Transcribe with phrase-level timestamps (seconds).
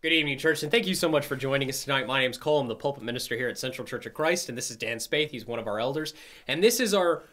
[0.00, 2.06] Good evening, church, and thank you so much for joining us tonight.
[2.06, 2.60] My name is Cole.
[2.60, 5.30] I'm the pulpit minister here at Central Church of Christ, and this is Dan Spaeth.
[5.30, 6.14] He's one of our elders,
[6.46, 7.24] and this is our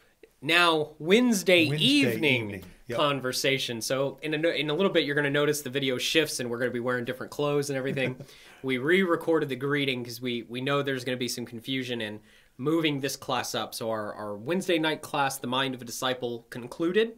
[0.41, 2.63] now Wednesday, Wednesday evening, evening.
[2.88, 2.98] Yep.
[2.98, 3.84] conversation.
[3.84, 6.49] So in a, in a little bit, you're going to notice the video shifts, and
[6.49, 8.16] we're going to be wearing different clothes and everything.
[8.63, 12.20] we re-recorded the greeting because we we know there's going to be some confusion in
[12.57, 13.75] moving this class up.
[13.75, 17.13] So our our Wednesday night class, The Mind of a Disciple, concluded,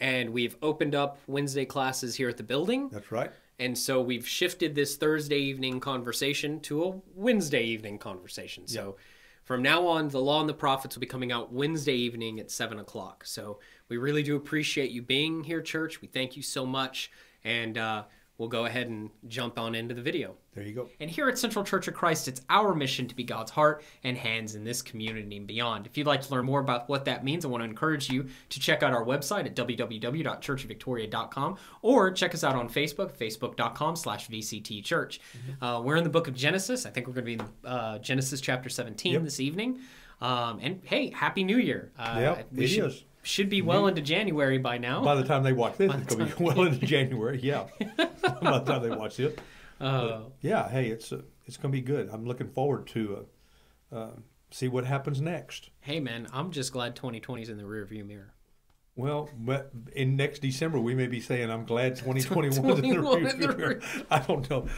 [0.00, 2.90] and we've opened up Wednesday classes here at the building.
[2.90, 3.32] That's right.
[3.58, 8.66] And so we've shifted this Thursday evening conversation to a Wednesday evening conversation.
[8.66, 8.96] So
[9.44, 12.50] from now on, the Law and the Prophets will be coming out Wednesday evening at
[12.50, 13.24] 7 o'clock.
[13.24, 16.02] So we really do appreciate you being here, church.
[16.02, 17.10] We thank you so much.
[17.44, 18.04] And uh,
[18.38, 20.34] we'll go ahead and jump on into the video.
[20.54, 20.88] There you go.
[21.00, 24.16] And here at Central Church of Christ, it's our mission to be God's heart and
[24.16, 25.86] hands in this community and beyond.
[25.86, 28.26] If you'd like to learn more about what that means, I want to encourage you
[28.50, 34.28] to check out our website at www.churchofvictoria.com or check us out on Facebook, facebook.com slash
[34.28, 35.18] VCTchurch.
[35.60, 36.86] Uh, we're in the book of Genesis.
[36.86, 39.22] I think we're going to be in uh, Genesis chapter 17 Yep.
[39.22, 39.80] this evening.
[40.20, 41.92] Um, and hey, Happy New Year.
[41.98, 43.04] Uh, Yep, it should, is.
[43.26, 45.02] Should be well into January by now.
[45.02, 47.40] By the time they watch this, it's going to be well into January.
[47.42, 47.66] Yeah.
[47.98, 49.40] By the time they watch it.
[49.80, 50.68] uh, Yeah.
[50.68, 52.08] Hey, it's uh, it's going to be good.
[52.12, 53.26] I'm looking forward to
[53.92, 54.10] uh, uh,
[54.50, 55.70] see what happens next.
[55.80, 58.32] hey, man, I'm just glad 2020 is in the rearview mirror.
[58.94, 62.74] Well, but in next December we may be saying, "I'm glad 2021 is in the
[62.74, 63.80] 2021 in the rearview mirror."
[64.10, 64.68] I don't know,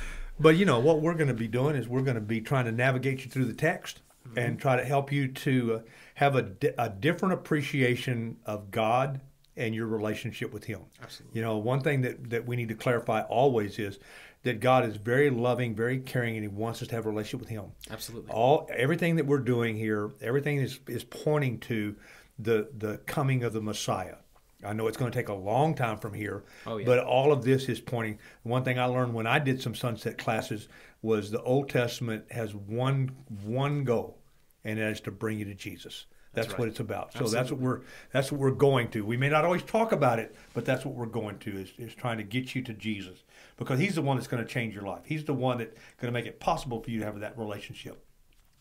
[0.40, 2.64] but you know what we're going to be doing is we're going to be trying
[2.64, 4.38] to navigate you through the text Mm-hmm.
[4.38, 5.80] and try to help you to uh,
[6.14, 9.20] have a, di- a different appreciation of God
[9.56, 10.80] and your relationship with Him.
[11.02, 11.38] Absolutely.
[11.40, 13.98] You know, one thing that that we need to clarify always is
[14.44, 17.40] that God is very loving, very caring, and He wants us to have a relationship
[17.40, 18.30] with Him Absolutely.
[18.32, 21.96] all everything that we're doing here, everything is is pointing to
[22.38, 24.16] the the coming of the Messiah.
[24.64, 26.84] I know it's going to take a long time from here, Oh, yeah.
[26.86, 28.18] but all of this is pointing.
[28.42, 30.68] One thing I learned when I did some sunset classes
[31.00, 33.10] was the Old Testament has one
[33.44, 34.17] one goal,
[34.64, 36.06] and that is to bring you to Jesus.
[36.34, 37.14] That's, That's what it's about.
[37.14, 37.80] So that's what we're
[38.12, 39.04] that's what we're going to.
[39.04, 41.94] We may not always talk about it, but that's what we're going to is, is
[41.94, 43.24] trying to get you to Jesus
[43.56, 45.02] because He's the one that's going to change your life.
[45.06, 48.04] He's the one that's going to make it possible for you to have that relationship.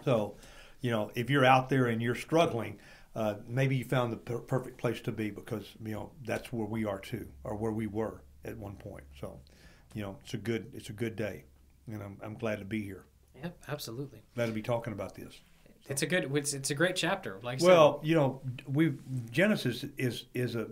[0.05, 0.35] So,
[0.81, 2.79] you know, if you're out there and you're struggling,
[3.15, 6.67] uh, maybe you found the per- perfect place to be because you know that's where
[6.67, 9.03] we are too, or where we were at one point.
[9.19, 9.39] So,
[9.93, 11.43] you know, it's a good it's a good day,
[11.91, 13.03] and I'm I'm glad to be here.
[13.43, 14.21] Yep, absolutely.
[14.35, 15.41] Glad to be talking about this.
[15.89, 16.35] It's a good.
[16.35, 17.39] It's, it's a great chapter.
[17.41, 18.93] Like Well, you know, we
[19.31, 20.67] Genesis is is a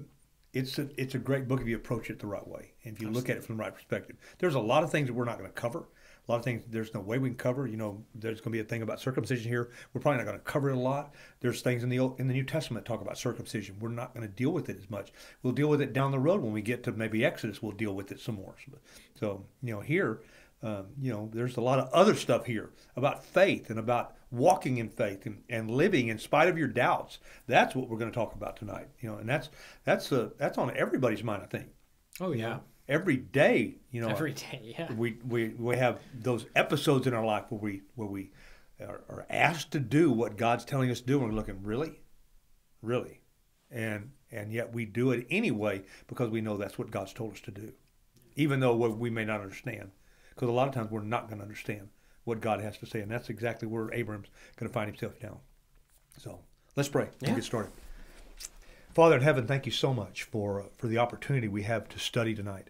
[0.53, 3.01] it's a it's a great book if you approach it the right way and if
[3.01, 4.15] you look at it from the right perspective.
[4.39, 5.85] There's a lot of things that we're not going to cover.
[6.27, 7.67] A lot of things there's no way we can cover.
[7.67, 9.69] You know, there's going to be a thing about circumcision here.
[9.93, 11.13] We're probably not going to cover it a lot.
[11.41, 13.75] There's things in the Old, in the New Testament talk about circumcision.
[13.79, 15.11] We're not going to deal with it as much.
[15.43, 17.61] We'll deal with it down the road when we get to maybe Exodus.
[17.61, 18.55] We'll deal with it some more.
[19.19, 20.21] So you know, here,
[20.65, 24.77] um, you know, there's a lot of other stuff here about faith and about walking
[24.77, 27.19] in faith and, and living in spite of your doubts.
[27.45, 28.87] That's what we're going to talk about tonight.
[28.99, 29.49] You know, and that's
[29.83, 31.43] that's uh, that's on everybody's mind.
[31.43, 31.67] I think
[32.19, 32.59] oh yeah,
[32.89, 33.75] every day.
[33.91, 34.73] You know, every day.
[34.77, 38.31] Yeah, we, we we have those episodes in our life where we where we
[38.81, 42.01] are, are asked to do what God's telling us to do, and we're looking really,
[42.81, 43.21] really,
[43.69, 47.41] and and yet we do it anyway because we know that's what God's told us
[47.41, 47.71] to do,
[48.35, 49.91] even though we may not understand,
[50.35, 51.89] because a lot of times we're not going to understand
[52.25, 55.39] what God has to say, and that's exactly where Abram's going to find himself now.
[56.17, 56.39] So
[56.75, 57.09] let's pray.
[57.21, 57.35] We'll Yeah.
[57.35, 57.71] get started.
[58.93, 61.99] Father in heaven, thank you so much for uh, for the opportunity we have to
[61.99, 62.69] study tonight.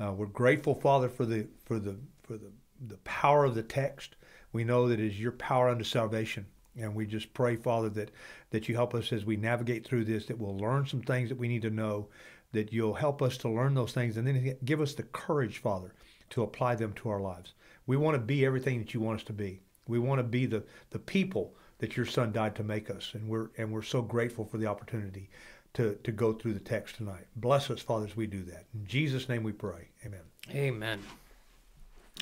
[0.00, 4.16] Uh, we're grateful, Father, for the for the for the the power of the text.
[4.52, 8.12] We know that it is your power unto salvation, and we just pray, Father, that
[8.50, 10.26] that you help us as we navigate through this.
[10.26, 12.08] That we'll learn some things that we need to know.
[12.52, 15.92] That you'll help us to learn those things, and then give us the courage, Father,
[16.30, 17.54] to apply them to our lives.
[17.86, 19.60] We want to be everything that you want us to be.
[19.86, 23.28] We want to be the the people that your Son died to make us, and
[23.28, 25.28] we're and we're so grateful for the opportunity
[25.74, 27.26] to, to go through the text tonight.
[27.36, 28.64] Bless us, Father, as we do that.
[28.72, 29.88] In Jesus' name we pray.
[30.06, 30.20] Amen.
[30.50, 31.00] Amen.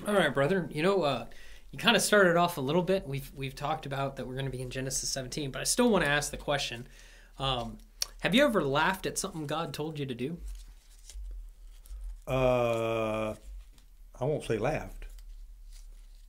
[0.06, 0.69] All right, brother.
[0.72, 1.26] You know, uh,
[1.70, 3.06] you kind of started off a little bit.
[3.06, 5.90] We've we've talked about that we're going to be in Genesis 17, but I still
[5.90, 6.88] want to ask the question:
[7.38, 7.78] um,
[8.20, 10.38] Have you ever laughed at something God told you to do?
[12.26, 13.34] Uh,
[14.22, 15.06] I won't say laughed.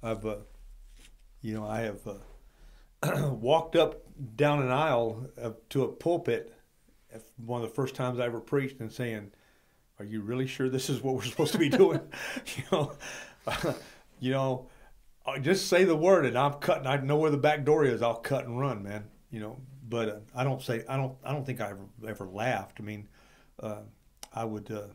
[0.01, 0.38] I've, uh,
[1.44, 4.01] you know, I have uh, walked up
[4.36, 5.30] down an aisle
[5.69, 6.56] to a pulpit,
[7.38, 9.31] one of the first times I ever preached, and saying,
[10.00, 12.01] "Are you really sure this is what we're supposed to be doing?"
[12.57, 12.94] you know,
[14.19, 14.69] you know,
[15.42, 16.88] just say the word, and I'm cutting.
[16.88, 18.01] I know where the back door is.
[18.01, 19.06] I'll cut and run, man.
[19.30, 20.84] You know, but uh, I don't say.
[20.89, 21.16] I don't.
[21.24, 22.78] I don't think I ever ever laughed.
[22.80, 23.07] I mean,
[23.60, 23.81] uh,
[24.34, 24.72] I would.
[24.72, 24.88] Uh,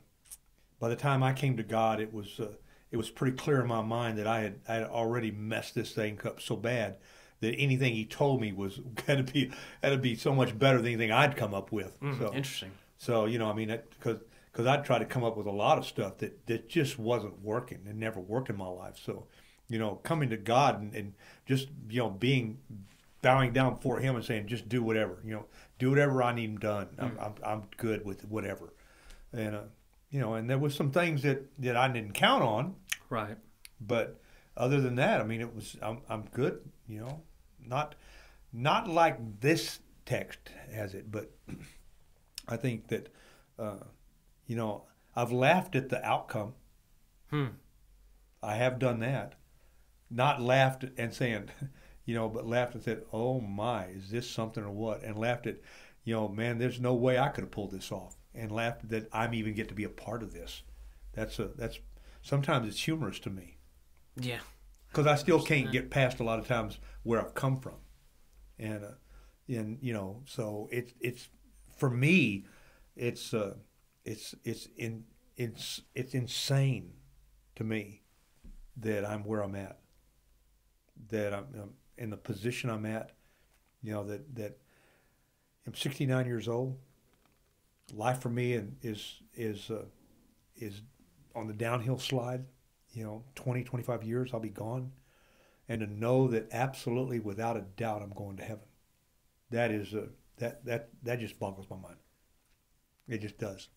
[0.81, 2.55] by the time I came to God, it was uh,
[2.91, 5.93] it was pretty clear in my mind that I had I had already messed this
[5.93, 6.97] thing up so bad
[7.41, 9.51] that anything he told me was going to be
[9.83, 12.01] had to be so much better than anything I'd come up with.
[12.01, 12.73] Mm, so Interesting.
[12.97, 13.69] so you know, I mean,
[13.99, 14.21] because
[14.53, 17.41] because I'd try to come up with a lot of stuff that that just wasn't
[17.43, 17.81] working.
[17.87, 18.99] and never worked in my life.
[19.05, 19.27] So
[19.69, 21.13] you know, coming to God and, and
[21.47, 22.59] just you know being
[23.21, 25.19] bowing down before Him and saying, just do whatever.
[25.25, 25.45] You know,
[25.79, 26.89] do whatever I need done.
[26.99, 28.73] I'm I'm, I'm good with whatever.
[29.33, 29.61] And uh,
[30.11, 32.77] you know, and there was some things that that I didn't count on,
[33.11, 33.37] Right.
[33.81, 34.21] but
[34.57, 36.61] other than that, I mean, it was I'm I'm good.
[36.89, 37.23] You know,
[37.65, 37.95] not
[38.53, 41.31] not like this text has it, but
[42.49, 43.13] I think that
[43.59, 43.85] uh,
[44.47, 44.85] you know
[45.15, 46.55] I've laughed at the outcome.
[47.31, 47.47] Hmm.
[48.43, 49.35] I have done that,
[50.11, 51.51] not laughed and saying,
[52.05, 55.47] you know, but laughed and said, "Oh my, is this something or what?" And laughed
[55.47, 55.57] at,
[56.05, 59.09] you know, man, there's no way I could have pulled this off, and laughed that
[59.13, 60.63] I'm even get to be a part of this.
[61.13, 61.79] That's a that's
[62.23, 63.59] sometimes it's humorous to me
[64.17, 64.41] Yeah.
[64.89, 67.77] because I still can't get past a lot of times where I've come from,
[68.59, 68.91] and uh,
[69.49, 71.29] and you know, so it's it's
[71.77, 72.47] for me,
[72.97, 73.55] it's uh,
[74.05, 75.05] it's it's in
[75.37, 76.93] it's it's insane
[77.57, 78.03] to me
[78.77, 79.81] that I'm where I'm at,
[81.11, 83.13] that I'm, I'm in the position I'm at,
[83.83, 84.59] you know that that
[85.67, 86.79] I'm 69 years old.
[87.95, 88.53] Life for me
[88.83, 89.85] is is uh,
[90.57, 90.83] is
[91.35, 92.45] on the downhill slide
[92.93, 94.93] you know 20 25 years i'll be gone.
[95.71, 98.65] And to know that absolutely without a doubt i'm going to heaven.
[99.51, 100.09] That is a
[100.39, 101.97] that that that just boggles my mind.
[103.09, 103.69] It just does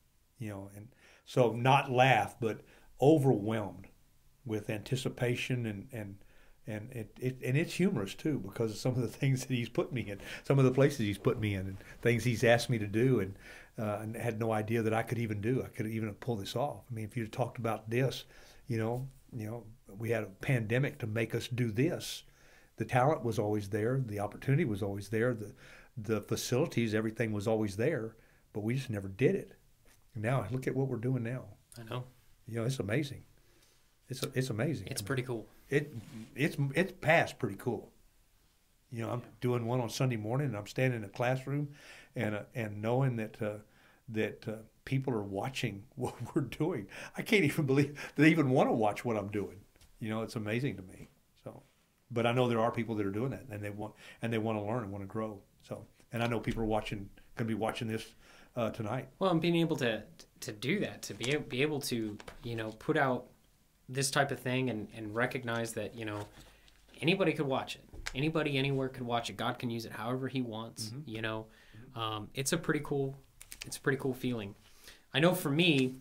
[0.42, 0.90] you know and
[1.24, 2.62] so not laugh but
[3.00, 3.88] overwhelmed
[4.46, 6.18] with anticipation and and
[6.68, 9.70] and it, it and it's humorous too because of some of the things that he's
[9.70, 12.70] put me in some of the places he's put me in and things he's asked
[12.70, 13.36] me to do and
[13.80, 16.56] uh, and had no idea that I could even do I could even pull this
[16.56, 18.26] off I mean if you'd talked about this
[18.72, 19.66] you know, you know,
[19.98, 22.24] we had a pandemic to make us do this.
[22.78, 25.52] The talent was always there, the opportunity was always there, the
[25.98, 28.16] the facilities, everything was always there,
[28.54, 29.58] but we just never did it.
[30.14, 31.44] And now look at what we're doing now.
[31.78, 32.06] I know.
[32.48, 33.24] You know, it's amazing.
[34.08, 34.88] It's it's amazing.
[34.90, 35.48] It's pretty cool.
[35.70, 35.94] it
[36.34, 37.92] it's it's past pretty cool.
[38.92, 41.70] You know, I'm doing one on Sunday morning, and I'm standing in a classroom,
[42.16, 43.60] and uh, and knowing that uh,
[44.10, 44.54] that uh,
[44.86, 46.88] people are watching what we're doing.
[47.18, 49.58] I can't even believe they even want to watch what I'm doing.
[50.00, 51.10] You know, it's amazing to me.
[51.44, 51.64] So,
[52.10, 54.40] but I know there are people that are doing that, and they want and they
[54.40, 55.40] want to learn and want to grow.
[55.68, 58.06] So, and I know people are watching, going to be watching this
[58.56, 59.08] uh, tonight.
[59.20, 60.04] Well, and being able to
[60.42, 63.28] to do that, to be be able to you know put out
[63.88, 66.28] this type of thing and and recognize that you know
[67.02, 67.84] anybody could watch it,
[68.16, 69.38] anybody anywhere could watch it.
[69.38, 70.92] God can use it however He wants.
[71.06, 71.46] You know,
[71.96, 73.18] um, it's a pretty cool,
[73.66, 74.56] it's a pretty cool feeling.
[75.14, 75.96] I know for me,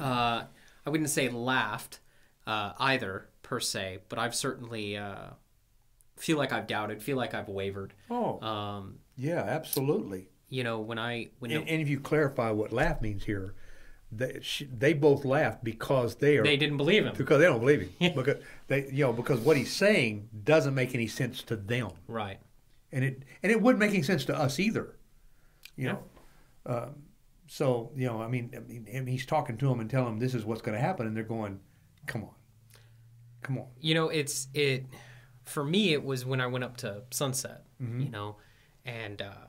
[0.00, 0.44] uh,
[0.86, 2.00] I wouldn't say laughed
[2.46, 5.30] uh, either per se, but I've certainly uh,
[6.16, 7.92] feel like I've doubted, feel like I've wavered.
[8.10, 10.28] Oh, Um, yeah, absolutely.
[10.48, 13.54] you know, when I when And, and if you clarify what laugh means here,
[14.12, 17.60] they, she, they both laugh because they are they didn't believe him, because they don't
[17.60, 18.12] believe him.
[18.14, 18.36] Because
[18.68, 21.90] they you know because what he's saying doesn't make any sense to them.
[22.08, 22.38] Right?
[22.92, 24.94] and it and it wouldn't make any sense to us either
[25.76, 25.98] you know?
[26.66, 26.94] Um,
[27.48, 30.34] so you know I mean, I mean he's talking to them and telling them this
[30.34, 31.58] is what's going to happen and they're going
[32.06, 32.30] come on.
[33.42, 33.66] Come on.
[33.80, 34.86] You know it's it
[35.42, 38.00] for me it was when i went up to sunset Mm-hmm.
[38.02, 38.36] you know?
[38.84, 39.48] And uh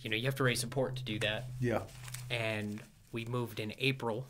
[0.00, 1.50] you know you have to raise support to do that.
[1.60, 1.82] Yeah.
[2.30, 2.80] And
[3.12, 4.26] we moved in april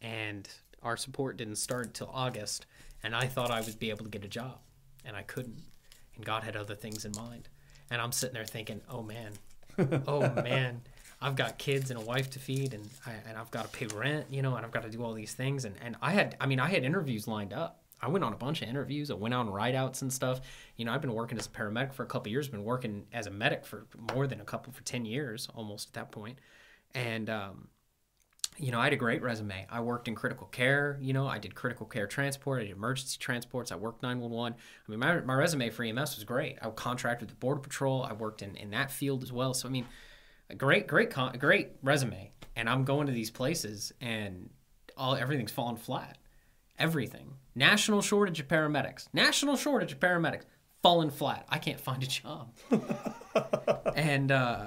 [0.00, 0.48] and
[0.82, 2.66] our support didn't start until august
[3.02, 4.58] and i thought i would be able to get a job
[5.04, 5.62] and i couldn't
[6.16, 7.48] and god had other things in mind
[7.90, 9.32] and i'm sitting there thinking oh man
[10.06, 10.80] oh man
[11.22, 13.86] I've got kids and a wife to feed, and I, and I've got to pay
[13.94, 15.64] rent, you know, and I've got to do all these things.
[15.64, 17.80] And, and I had, I mean, I had interviews lined up.
[18.00, 19.12] I went on a bunch of interviews.
[19.12, 20.40] I went on ride outs and stuff.
[20.76, 22.48] You know, I've been working as a paramedic for a couple of years.
[22.48, 25.94] Been working as a medic for more than a couple for ten years, almost at
[25.94, 26.38] that point.
[26.92, 27.68] And um,
[28.58, 29.66] you know, I had a great resume.
[29.70, 30.98] I worked in critical care.
[31.00, 32.60] You know, I did critical care transport.
[32.60, 33.72] I did emergency transports.
[33.72, 34.54] I worked 911.
[34.54, 36.58] I mean, my, my resume for EMS was great.
[36.60, 38.02] I contracted with the Border Patrol.
[38.02, 39.54] I worked in, in that field as well.
[39.54, 39.86] So, I mean,
[40.50, 42.30] a great, great, con- great resume.
[42.54, 44.50] And I'm going to these places and
[44.96, 46.18] all everything's falling flat.
[46.78, 47.34] Everything.
[47.54, 49.08] National shortage of paramedics.
[49.12, 50.44] National shortage of paramedics.
[50.82, 51.46] Falling flat.
[51.48, 52.52] I can't find a job.
[53.94, 54.66] and uh,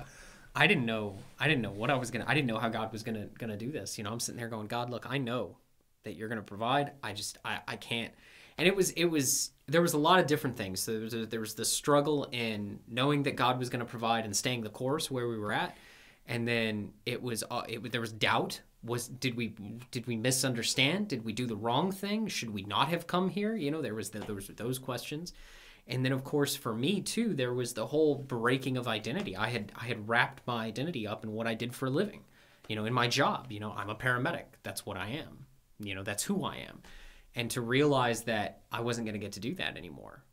[0.55, 1.17] I didn't know.
[1.39, 2.25] I didn't know what I was gonna.
[2.27, 3.97] I didn't know how God was gonna gonna do this.
[3.97, 5.57] You know, I'm sitting there going, God, look, I know
[6.03, 6.91] that you're gonna provide.
[7.03, 8.13] I just, I, I can't.
[8.57, 9.51] And it was, it was.
[9.67, 10.79] There was a lot of different things.
[10.79, 14.23] So there was, a, there was the struggle in knowing that God was gonna provide
[14.23, 15.75] and staying the course where we were at,
[16.25, 19.55] and then it was, uh, it there was doubt was did we
[19.91, 21.07] did we misunderstand?
[21.07, 22.27] Did we do the wrong thing?
[22.27, 23.55] Should we not have come here?
[23.55, 25.33] You know, there was the, there was those questions.
[25.87, 29.35] And then of course for me too, there was the whole breaking of identity.
[29.35, 32.21] I had I had wrapped my identity up in what I did for a living.
[32.67, 34.45] You know, in my job, you know, I'm a paramedic.
[34.63, 35.45] That's what I am.
[35.79, 36.81] You know, that's who I am.
[37.35, 40.23] And to realize that I wasn't going to get to do that anymore.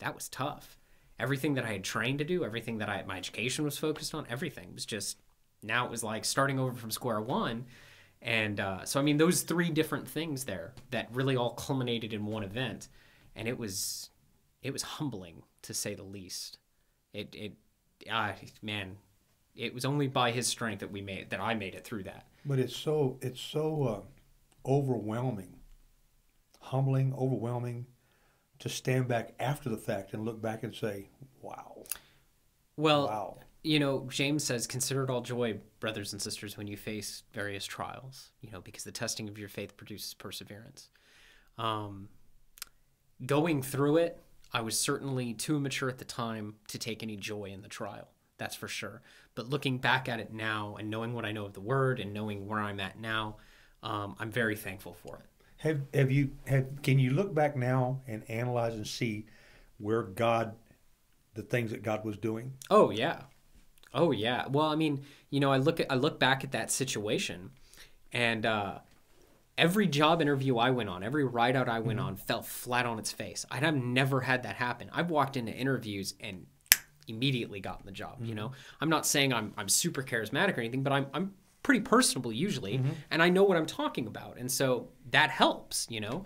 [0.00, 0.78] That was tough.
[1.18, 4.26] Everything that I had trained to do, everything that I my education was focused on,
[4.30, 5.18] everything was just
[5.62, 7.66] now it was like starting over from square one.
[8.22, 12.26] And uh, so, I mean, those three different things there that really all culminated in
[12.26, 12.88] one event,
[13.36, 14.10] and it was
[14.62, 16.58] it was humbling to say the least.
[17.12, 17.52] It it
[18.10, 18.96] ah man,
[19.56, 22.26] it was only by his strength that we made that I made it through that.
[22.44, 24.00] But it's so it's so uh,
[24.68, 25.54] overwhelming,
[26.60, 27.86] humbling, overwhelming
[28.60, 31.08] to stand back after the fact and look back and say,
[31.42, 31.84] "Wow."
[32.76, 33.38] Well, Wow.
[33.62, 37.64] you know, James says, "Consider it all joy, brothers and sisters, when you face various
[37.66, 38.30] trials.
[38.40, 40.90] You know, because the testing of your faith produces perseverance."
[41.56, 42.08] Um,
[43.26, 47.46] going through it, I was certainly too immature at the time to take any joy
[47.46, 48.08] in the trial.
[48.38, 49.02] That's for sure.
[49.34, 52.14] But looking back at it now and knowing what I know of the word and
[52.14, 53.36] knowing where I'm at now,
[53.82, 55.44] um, I'm very thankful for it.
[55.58, 59.26] Have have you have can you look back now and analyze and see
[59.78, 60.54] where God
[61.34, 62.52] the things that God was doing?
[62.70, 63.22] Oh yeah,
[63.92, 64.46] oh yeah.
[64.46, 67.50] Well, I mean, you know, I look at I look back at that situation,
[68.12, 68.78] and uh,
[69.58, 72.08] every job interview I went on, every ride out I went mm-hmm.
[72.08, 73.44] on, fell flat on its face.
[73.50, 74.88] I'd have never had that happen.
[74.92, 76.46] I've walked into interviews and
[77.08, 78.18] immediately gotten the job.
[78.20, 78.36] You mm-hmm.
[78.36, 82.32] know, I'm not saying I'm I'm super charismatic or anything, but I'm I'm pretty personable
[82.32, 82.90] usually, mm-hmm.
[83.10, 85.86] and I know what I'm talking about, and so that helps.
[85.90, 86.24] You know.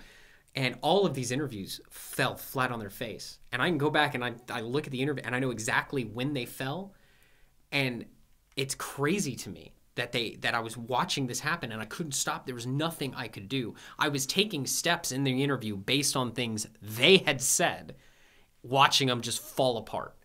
[0.55, 3.39] And all of these interviews fell flat on their face.
[3.53, 5.51] And I can go back and I, I look at the interview and I know
[5.51, 6.93] exactly when they fell
[7.73, 8.05] and
[8.55, 12.13] it's crazy to me that they that I was watching this happen and I couldn't
[12.13, 12.47] stop.
[12.47, 13.75] There was nothing I could do.
[13.99, 17.97] I was taking steps in the interview based on things they had said,
[18.63, 20.17] watching them just fall apart,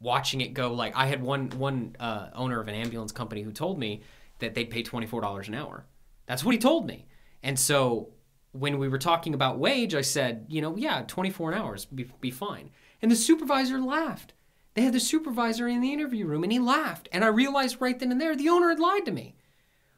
[0.00, 0.72] watching it go.
[0.72, 4.02] Like I had one one uh, owner of an ambulance company who told me
[4.38, 5.86] that they'd pay twenty four dollars an hour.
[6.26, 7.06] That's what he told me.
[7.42, 8.10] And so
[8.52, 11.76] when we were talking about wage, I said, you know, yeah, twenty four an hour
[11.94, 12.70] be, be fine.
[13.00, 14.34] And the supervisor laughed.
[14.76, 17.08] They had the supervisor in the interview room and he laughed.
[17.10, 19.34] And I realized right then and there the owner had lied to me.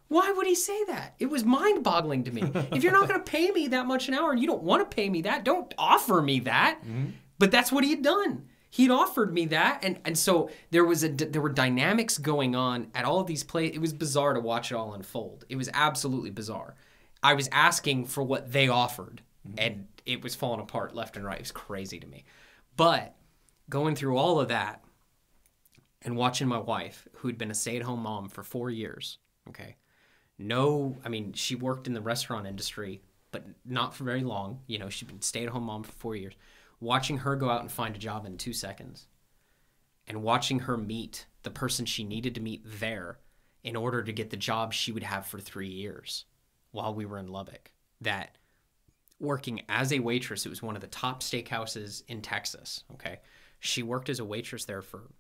[0.07, 1.17] Why would he say that?
[1.19, 2.43] It was mind boggling to me.
[2.73, 4.89] if you're not going to pay me that much an hour and you don't want
[4.89, 6.79] to pay me that, don't offer me that.
[6.81, 7.07] Mm-hmm.
[7.41, 8.47] But that's what he had done.
[8.71, 12.91] He'd offered me that, and, and so there was a there were dynamics going on
[12.95, 13.75] at all of these plays.
[13.75, 15.47] It was bizarre to watch it all unfold.
[15.49, 16.75] It was absolutely bizarre.
[17.23, 19.55] I was asking for what they offered, mm-hmm.
[19.59, 21.39] and it was falling apart left and right.
[21.39, 22.25] It was crazy to me.
[22.77, 23.15] But
[23.69, 24.83] going through all of that
[26.03, 29.77] and watching my wife, who'd been a stay at home mom for four years, okay,
[30.39, 34.61] no, I mean, she worked in the restaurant industry, but not for very long.
[34.67, 36.35] You know, she'd been stay at home mom for four years.
[36.81, 39.09] Watching her go out and find a job in two seconds
[40.07, 43.19] and watching her meet the person she needed to meet there
[43.65, 46.25] in order to get the job she would have for three years
[46.71, 47.73] while we were in Lubbock.
[48.01, 48.39] That
[49.19, 52.85] working as a waitress, it was one of the top steakhouses in Texas.
[52.95, 53.19] Okay.
[53.61, 55.11] She worked as a waitress there for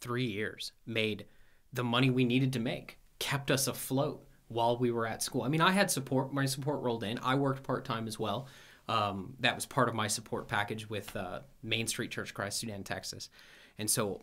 [0.00, 1.26] three years, made
[1.72, 5.42] the money we needed to make, kept us afloat while we were at school.
[5.42, 7.18] I mean, I had support, my support rolled in.
[7.22, 8.46] I worked part time as well.
[8.88, 12.84] Um, that was part of my support package with uh, Main Street Church Christ, Sudan,
[12.84, 13.30] Texas.
[13.78, 14.22] And so,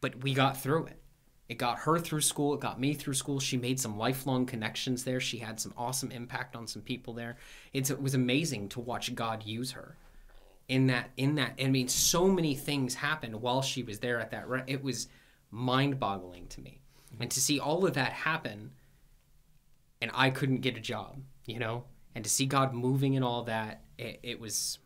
[0.00, 0.98] but we got through it.
[1.48, 2.54] It got her through school.
[2.54, 3.40] It got me through school.
[3.40, 5.20] She made some lifelong connections there.
[5.20, 7.36] She had some awesome impact on some people there.
[7.72, 9.96] It's, it was amazing to watch God use her
[10.72, 11.10] in that.
[11.16, 14.48] In that, I mean, so many things happened while she was there at that.
[14.48, 15.08] Re- it was
[15.50, 16.80] mind-boggling to me,
[17.20, 18.72] and to see all of that happen,
[20.00, 21.18] and I couldn't get a job.
[21.46, 24.78] You know, and to see God moving and all that, it, it was.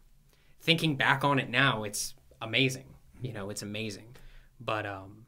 [0.60, 2.88] Thinking back on it now, it's amazing.
[3.22, 4.16] You know, it's amazing.
[4.58, 5.26] But um,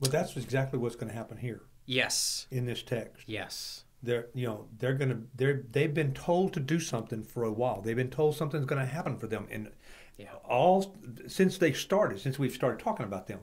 [0.00, 3.28] But that's exactly what's going to happen here yes, in this text.
[3.28, 7.44] yes, They're you know they're going to they're they've been told to do something for
[7.44, 7.82] a while.
[7.82, 9.68] They've been told something's going to happen for them, and
[10.16, 10.28] Yeah.
[10.48, 10.94] all
[11.26, 13.40] since they started, since we've started talking about them,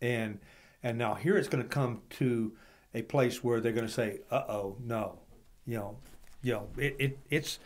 [0.00, 0.38] and
[0.82, 2.52] and now here it's going to come to
[2.94, 5.18] a place where they're going to say, "Uh oh, no,"
[5.66, 5.96] you know,
[6.42, 7.58] you know, it, it it's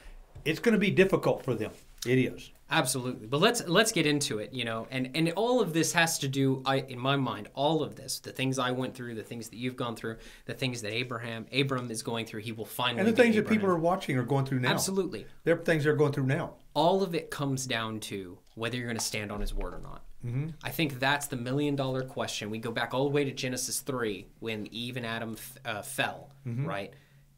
[0.44, 1.72] it's going to be difficult for them.
[2.06, 2.50] It is.
[2.70, 3.26] absolutely.
[3.26, 4.52] But let's let's get into it.
[4.52, 7.82] You know, and and all of this has to do, I in my mind, all
[7.82, 10.82] of this, the things I went through, the things that you've gone through, the things
[10.82, 13.00] that Abraham Abram is going through, he will finally.
[13.00, 14.70] And the things that people are watching are going through now.
[14.70, 15.26] absolutely.
[15.44, 16.54] They're things they're going through now.
[16.74, 19.80] all of it comes down to whether you're going to stand on his word or
[19.80, 20.02] not.
[20.24, 20.48] Mm-hmm.
[20.62, 22.50] I think that's the million dollar question.
[22.50, 25.82] We go back all the way to Genesis 3 when Eve and Adam f- uh,
[25.82, 26.92] fell, right?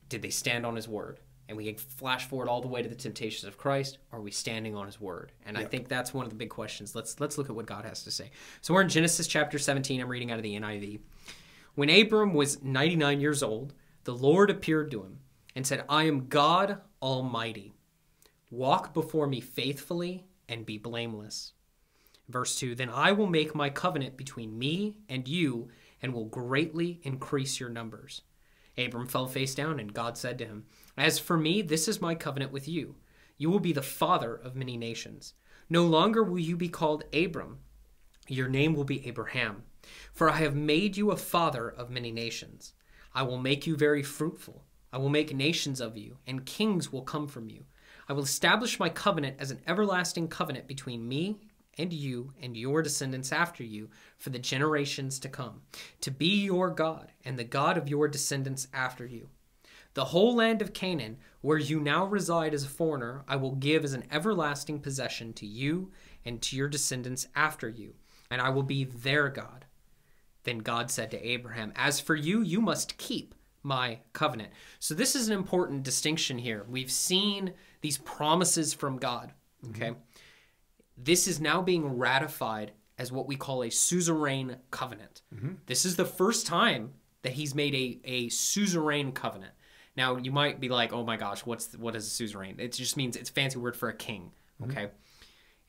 [0.08, 1.18] did they stand on his word?
[1.48, 3.98] And we can flash forward all the way to the temptations of Christ.
[4.12, 5.30] Are we standing on his word?
[5.44, 6.94] And I think that's one of the big questions.
[6.94, 8.30] Let's let's look at what God has to say.
[8.62, 10.00] So we're in Genesis chapter 17.
[10.00, 11.00] I'm reading out of the NIV.
[11.76, 15.18] When Abram was 99 years old, the Lord appeared to him
[15.54, 17.72] and said, I am God Almighty.
[18.50, 21.52] Walk before me faithfully and be blameless.
[22.28, 25.68] Verse 2 Then I will make my covenant between me and you
[26.02, 28.22] and will greatly increase your numbers.
[28.78, 32.14] Abram fell face down, and God said to him, As for me, this is my
[32.14, 32.96] covenant with you.
[33.38, 35.34] You will be the father of many nations.
[35.68, 37.58] No longer will you be called Abram,
[38.28, 39.64] your name will be Abraham.
[40.12, 42.74] For I have made you a father of many nations.
[43.14, 44.64] I will make you very fruitful.
[44.92, 47.64] I will make nations of you, and kings will come from you.
[48.08, 51.38] I will establish my covenant as an everlasting covenant between me
[51.78, 55.62] and you and your descendants after you for the generations to come,
[56.00, 59.28] to be your God and the God of your descendants after you.
[59.94, 63.82] The whole land of Canaan, where you now reside as a foreigner, I will give
[63.82, 65.90] as an everlasting possession to you
[66.24, 67.94] and to your descendants after you,
[68.30, 69.64] and I will be their God.
[70.44, 74.50] Then God said to Abraham, As for you, you must keep my covenant.
[74.78, 76.64] So, this is an important distinction here.
[76.68, 79.32] We've seen these promises from God,
[79.70, 79.90] okay?
[79.90, 80.00] Mm-hmm.
[80.96, 85.22] This is now being ratified as what we call a suzerain covenant.
[85.34, 85.54] Mm-hmm.
[85.66, 89.52] This is the first time that he's made a, a suzerain covenant.
[89.96, 92.96] Now you might be like, "Oh my gosh, what's what is a suzerain?" It just
[92.96, 94.32] means it's a fancy word for a king.
[94.60, 94.70] Mm-hmm.
[94.70, 94.90] Okay,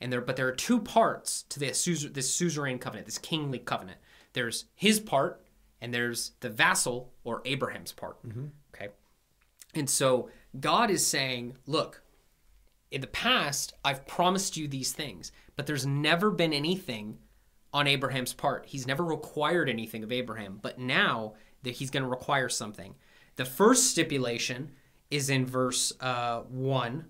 [0.02, 4.00] and there, but there are two parts to this this suzerain covenant, this kingly covenant.
[4.34, 5.44] There's his part,
[5.82, 8.22] and there's the vassal or Abraham's part.
[8.28, 8.46] Mm-hmm.
[8.76, 8.90] Okay,
[9.74, 12.04] and so God is saying, "Look,
[12.92, 17.18] in the past, I've promised you these things, but there's never been anything
[17.74, 18.66] on Abraham's part.
[18.66, 21.34] He's never required anything of Abraham, but now
[21.64, 22.96] that he's going to require something.
[23.36, 24.72] The first stipulation
[25.12, 27.06] is in verse uh, 1,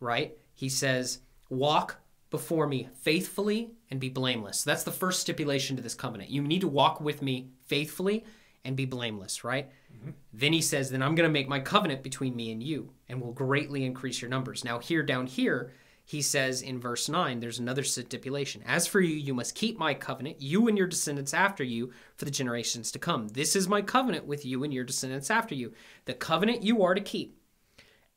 [0.00, 0.36] right?
[0.54, 1.98] He says, Walk
[2.30, 4.60] before me faithfully and be blameless.
[4.60, 6.30] So that's the first stipulation to this covenant.
[6.30, 8.24] You need to walk with me faithfully
[8.64, 9.70] and be blameless, right?
[9.92, 10.10] Mm-hmm.
[10.32, 13.20] Then he says, Then I'm going to make my covenant between me and you and
[13.20, 14.64] will greatly increase your numbers.
[14.64, 15.72] Now, here down here,
[16.10, 18.64] he says in verse 9, there's another stipulation.
[18.66, 22.24] As for you, you must keep my covenant, you and your descendants after you, for
[22.24, 23.28] the generations to come.
[23.28, 25.72] This is my covenant with you and your descendants after you,
[26.06, 27.38] the covenant you are to keep.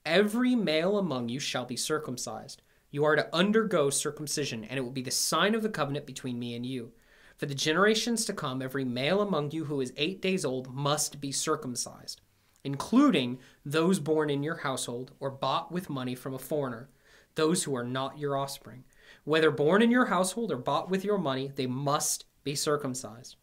[0.05, 2.63] Every male among you shall be circumcised.
[2.89, 6.39] You are to undergo circumcision, and it will be the sign of the covenant between
[6.39, 6.93] me and you.
[7.37, 11.19] For the generations to come, every male among you who is eight days old must
[11.19, 12.21] be circumcised,
[12.63, 16.89] including those born in your household or bought with money from a foreigner,
[17.35, 18.83] those who are not your offspring.
[19.23, 23.35] Whether born in your household or bought with your money, they must be circumcised.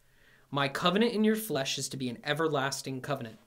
[0.50, 3.38] My covenant in your flesh is to be an everlasting covenant.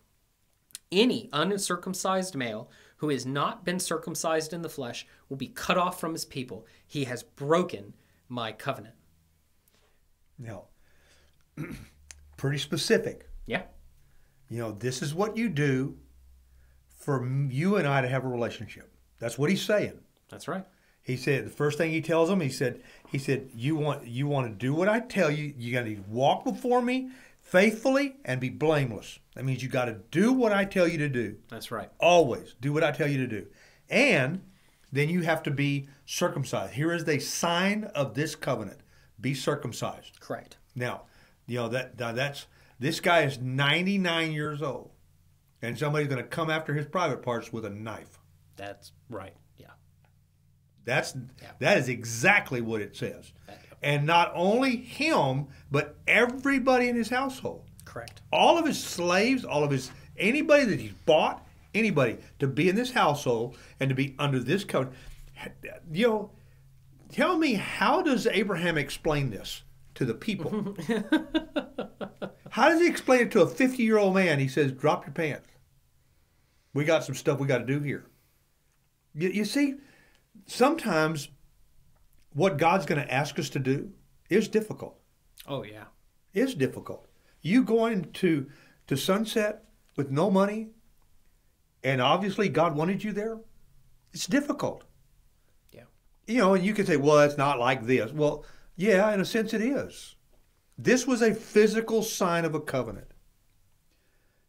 [0.91, 5.99] Any uncircumcised male who has not been circumcised in the flesh will be cut off
[5.99, 6.65] from his people.
[6.85, 7.93] He has broken
[8.29, 8.95] my covenant.
[10.43, 10.63] Now,
[12.37, 13.29] pretty specific.
[13.45, 13.63] Yeah.
[14.49, 15.97] You know, this is what you do
[16.97, 18.91] for you and I to have a relationship.
[19.19, 19.99] That's what he's saying.
[20.29, 20.65] That's right.
[21.01, 24.27] He said the first thing he tells them, he said, he said, you want you
[24.27, 25.53] want to do what I tell you.
[25.57, 27.09] You got to walk before me
[27.41, 29.19] faithfully and be blameless.
[29.35, 31.37] That means you got to do what I tell you to do.
[31.49, 31.89] That's right.
[31.99, 33.47] Always do what I tell you to do,
[33.89, 34.41] and
[34.93, 36.73] then you have to be circumcised.
[36.73, 38.79] Here is the sign of this covenant
[39.23, 40.19] be circumcised.
[40.19, 40.57] Correct.
[40.75, 41.03] Now,
[41.47, 42.45] you know that that's
[42.79, 44.91] this guy is 99 years old,
[45.63, 48.19] and somebody's going to come after his private parts with a knife.
[48.55, 49.33] That's right.
[49.57, 49.71] Yeah.
[50.85, 51.51] That's yeah.
[51.59, 53.31] that is exactly what it says.
[53.81, 57.63] And not only him, but everybody in his household.
[57.85, 58.21] Correct.
[58.31, 62.75] All of his slaves, all of his anybody that he's bought, anybody to be in
[62.75, 64.95] this household and to be under this covenant.
[65.91, 66.31] You know,
[67.13, 69.61] Tell me, how does Abraham explain this
[69.93, 70.49] to the people?
[72.49, 74.39] how does he explain it to a 50 year old man?
[74.39, 75.47] He says, Drop your pants.
[76.73, 78.07] We got some stuff we got to do here.
[79.13, 79.75] You, you see,
[80.47, 81.29] sometimes
[82.33, 83.91] what God's going to ask us to do
[84.31, 84.99] is difficult.
[85.47, 85.85] Oh, yeah.
[86.33, 87.07] It's difficult.
[87.43, 88.49] You going to,
[88.87, 90.69] to Sunset with no money,
[91.83, 93.37] and obviously God wanted you there,
[94.13, 94.83] it's difficult
[96.27, 98.11] you know, and you could say, well, it's not like this.
[98.11, 100.15] Well, yeah, in a sense it is.
[100.77, 103.07] This was a physical sign of a covenant.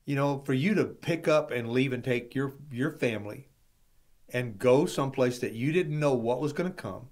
[0.05, 3.49] You know, for you to pick up and leave and take your your family
[4.31, 7.09] and go someplace that you didn't know what was going to come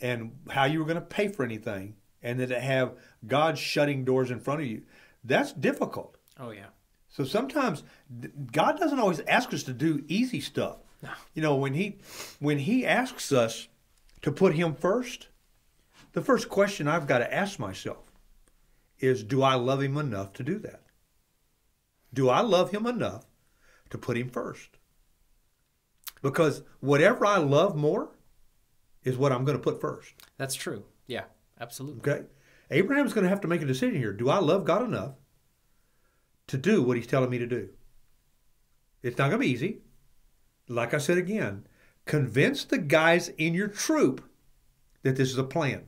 [0.00, 2.94] and how you were going to pay for anything and then to have
[3.26, 4.82] God shutting doors in front of you,
[5.24, 6.16] that's difficult.
[6.38, 6.68] Oh yeah.
[7.08, 7.82] So sometimes
[8.52, 10.78] God doesn't always ask us to do easy stuff.
[11.02, 11.10] No.
[11.34, 11.98] You know, when he
[12.40, 13.68] when he asks us
[14.22, 15.28] to put him first,
[16.12, 18.10] the first question I've got to ask myself
[18.98, 20.82] is do I love him enough to do that?
[22.12, 23.26] Do I love him enough
[23.90, 24.78] to put him first?
[26.22, 28.10] Because whatever I love more
[29.04, 30.14] is what I'm going to put first.
[30.38, 30.84] That's true.
[31.06, 31.24] Yeah,
[31.60, 32.00] absolutely.
[32.00, 32.26] Okay?
[32.70, 34.12] Abraham's going to have to make a decision here.
[34.12, 35.12] Do I love God enough
[36.48, 37.68] to do what he's telling me to do?
[39.02, 39.82] It's not going to be easy.
[40.68, 41.66] Like I said again,
[42.06, 44.24] convince the guys in your troop
[45.02, 45.86] that this is a plan.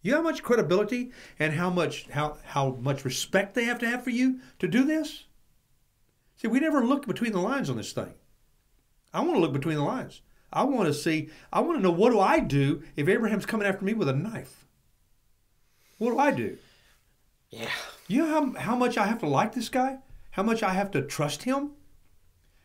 [0.00, 3.88] You know how much credibility and how much how how much respect they have to
[3.88, 5.26] have for you to do this?
[6.36, 8.14] See, we never look between the lines on this thing.
[9.12, 10.22] I want to look between the lines.
[10.52, 13.66] I want to see, I want to know what do I do if Abraham's coming
[13.66, 14.66] after me with a knife?
[15.98, 16.58] What do I do?
[17.50, 17.70] Yeah.
[18.06, 19.98] You know how, how much I have to like this guy?
[20.30, 21.72] How much I have to trust him?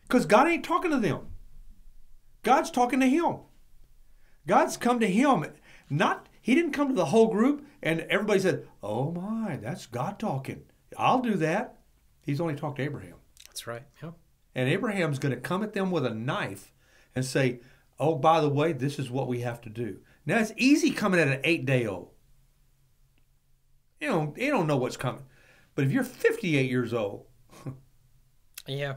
[0.02, 1.26] Because God ain't talking to them.
[2.44, 3.38] God's talking to him.
[4.46, 5.44] God's come to him.
[5.90, 10.18] Not he didn't come to the whole group and everybody said, Oh my, that's God
[10.18, 10.62] talking.
[10.96, 11.78] I'll do that.
[12.22, 13.16] He's only talked to Abraham.
[13.46, 13.82] That's right.
[14.02, 14.10] Yeah.
[14.54, 16.72] And Abraham's going to come at them with a knife
[17.14, 17.60] and say,
[17.98, 19.98] Oh, by the way, this is what we have to do.
[20.26, 22.10] Now it's easy coming at an eight day old.
[24.00, 25.24] You know, you don't know what's coming.
[25.74, 27.26] But if you're 58 years old,
[28.66, 28.94] Yeah.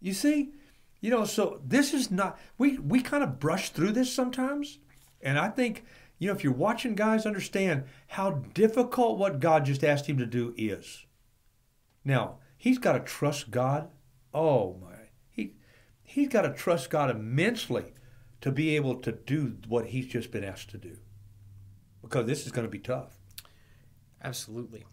[0.00, 0.52] you see,
[1.00, 4.78] you know, so this is not we we kind of brush through this sometimes,
[5.20, 5.84] and I think
[6.18, 10.26] you know if you're watching guys understand how difficult what God just asked him to
[10.26, 11.06] do is.
[12.04, 13.90] Now he's got to trust God.
[14.32, 15.54] Oh my, he
[16.02, 17.92] he's got to trust God immensely
[18.40, 20.98] to be able to do what he's just been asked to do,
[22.02, 23.18] because this is going to be tough.
[24.22, 24.84] Absolutely.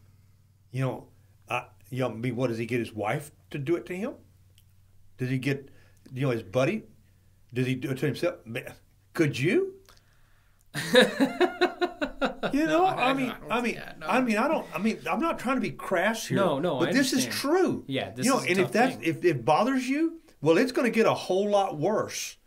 [0.71, 1.07] You know,
[1.49, 3.95] I, you know, I mean, what does he get his wife to do it to
[3.95, 4.13] him?
[5.17, 5.69] Does he get,
[6.13, 6.83] you know, his buddy?
[7.53, 8.35] Does he do it to himself?
[9.13, 9.75] Could you?
[12.53, 14.07] You know, I mean, I mean, Yeah, no.
[14.07, 14.65] I mean, I don't.
[14.73, 16.37] I mean, I'm not trying to be crass here.
[16.37, 17.83] No, no, but I this is true.
[17.87, 19.03] Yeah, this you know, is and if that's thing.
[19.03, 22.37] if it bothers you, well, it's going to get a whole lot worse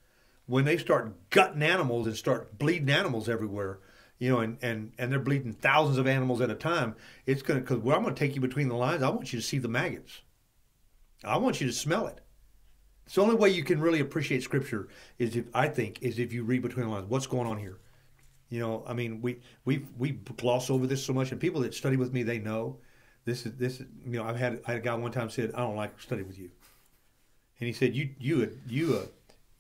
[0.47, 3.81] when they start gutting animals and start bleeding animals everywhere.
[4.19, 6.97] You know, and and and they're bleeding thousands of animals at a time.
[7.27, 9.03] It's going to because well, I'm going to take you between the lines.
[9.03, 10.23] I want you to see the maggots.
[11.25, 12.21] I want you to smell it.
[13.09, 14.87] It's the only way you can really appreciate Scripture
[15.19, 17.07] is if I think is if you read between the lines.
[17.09, 17.79] What's going on here?
[18.51, 21.73] You know, I mean, we we we gloss over this so much, and people that
[21.73, 22.81] study with me, they know
[23.25, 23.87] this is this is.
[24.05, 26.21] You know, I've had I had a guy one time said, "I don't like study
[26.21, 26.51] with you,"
[27.59, 29.07] and he said, "You you you uh,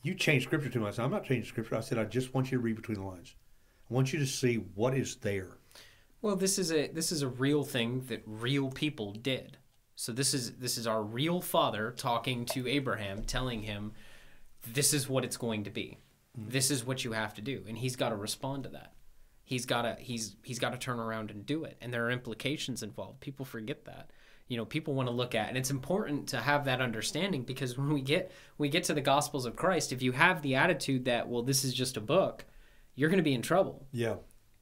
[0.02, 1.76] you change Scripture too much." I said, I'm not changing Scripture.
[1.76, 3.34] I said, "I just want you to read between the lines.
[3.90, 5.56] I want you to see what is there."
[6.20, 9.56] Well, this is a this is a real thing that real people did.
[10.00, 13.94] So this is this is our real father talking to Abraham, telling him,
[14.64, 15.98] "This is what it's going to be.
[16.38, 16.50] Mm-hmm.
[16.50, 18.92] This is what you have to do," and he's got to respond to that.
[19.42, 22.12] He's got to he's he's got to turn around and do it, and there are
[22.12, 23.18] implications involved.
[23.18, 24.12] People forget that.
[24.46, 27.76] You know, people want to look at, and it's important to have that understanding because
[27.78, 31.06] when we get we get to the Gospels of Christ, if you have the attitude
[31.06, 32.44] that well, this is just a book,
[32.94, 34.18] you're going to be in trouble Yeah,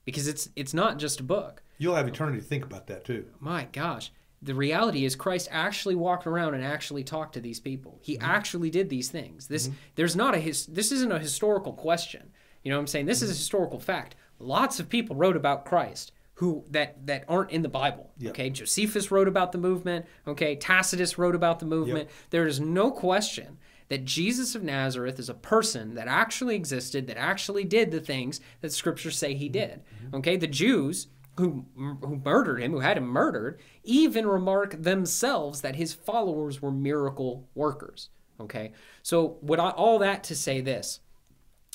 [0.06, 3.26] because it's it's not just a book you'll have eternity to think about that too.
[3.38, 4.10] my gosh
[4.42, 7.98] the reality is christ actually walked around and actually talked to these people.
[8.02, 8.30] He mm-hmm.
[8.30, 9.48] actually did these things.
[9.48, 9.76] This mm-hmm.
[9.94, 12.30] there's not a his, this isn't a historical question.
[12.62, 13.06] You know what i'm saying?
[13.06, 13.38] This is a mm-hmm.
[13.38, 14.16] historical fact.
[14.38, 18.30] Lots of people wrote about christ who that that aren't in the bible Yeah.
[18.30, 18.50] okay?
[18.50, 20.56] Josephus wrote about the movement okay?
[20.56, 22.08] Tacitus wrote about the movement.
[22.30, 27.16] There is no question that jesus of nazareth is a person that actually existed that
[27.16, 30.36] actually did the things that scriptures say he did okay?
[30.36, 35.92] The jews who who murdered him, who had him murdered, even remark themselves that his
[35.92, 38.08] followers were miracle workers.
[38.40, 38.72] Okay,
[39.02, 41.00] so what I, all that to say this: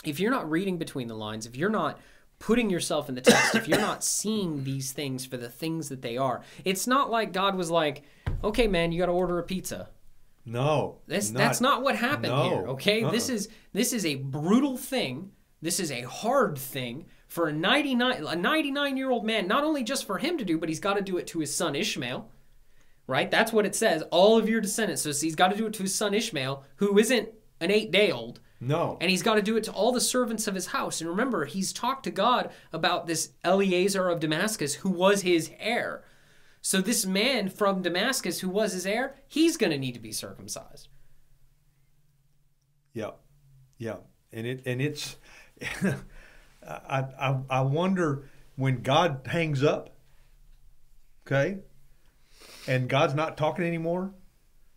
[0.04, 2.00] if you're not reading between the lines, if you're not
[2.40, 6.02] putting yourself in the text, if you're not seeing these things for the things that
[6.02, 8.04] they are, it's not like God was like,
[8.44, 9.90] "Okay, man, you got to order a pizza."
[10.44, 12.68] No, That's that's not what happened no, here.
[12.70, 13.36] Okay, this uh-uh.
[13.36, 15.32] is this is a brutal thing.
[15.62, 19.48] This is a hard thing for a 99 a 99 year old man.
[19.48, 21.56] Not only just for him to do, but he's got to do it to his
[21.56, 22.30] son Ishmael.
[23.08, 23.32] Right?
[23.32, 24.04] That's what it says.
[24.12, 25.04] All of your descendants.
[25.04, 27.30] So he's got to do it to his son Ishmael, who isn't
[27.62, 28.42] an eight day old.
[28.60, 28.98] no.
[29.00, 31.00] And he's got to do it to all the servants of his house.
[31.00, 36.04] And remember, he's talked to God about this Eleazar of Damascus, who was his heir.
[36.62, 40.12] So this man from Damascus, who was his heir, he's going to need to be
[40.12, 40.90] circumcised.
[42.94, 43.12] Yeah,
[43.78, 43.98] yeah,
[44.34, 45.16] and it and it's.
[46.68, 49.90] I, I I wonder when God hangs up.
[51.26, 51.60] Okay,
[52.68, 54.14] and God's not talking anymore.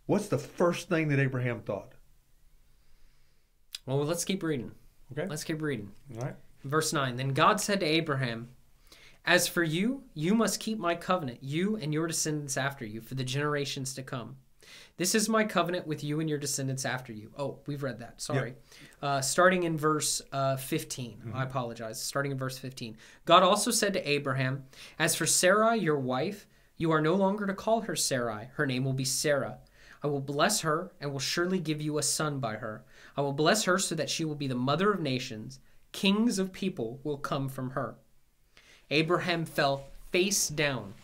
[0.06, 1.92] What's the first thing that Abraham thought?
[3.86, 4.72] Well, let's keep reading.
[5.12, 5.26] Okay.
[5.26, 5.90] Let's keep reading.
[6.14, 6.36] All right.
[6.62, 8.48] Verse 9 Then God said to Abraham,
[9.24, 13.14] As for you, you must keep my covenant, you and your descendants after you, for
[13.14, 14.36] the generations to come.
[14.96, 17.32] This is my covenant with you and your descendants after you.
[17.36, 18.20] Oh, we've read that.
[18.22, 18.54] Sorry.
[19.02, 21.32] Uh, starting in verse uh, 15.
[21.34, 22.00] I apologize.
[22.00, 22.96] Starting in verse 15.
[23.24, 24.64] God also said to Abraham,
[24.96, 28.50] As for Sarai, your wife, you are no longer to call her Sarai.
[28.54, 29.58] Her name will be Sarah.
[30.02, 32.84] I will bless her and will surely give you a son by her.
[33.16, 35.58] I will bless her so that she will be the mother of nations.
[35.90, 37.96] Kings of people will come from her.
[38.90, 40.94] Abraham fell face down.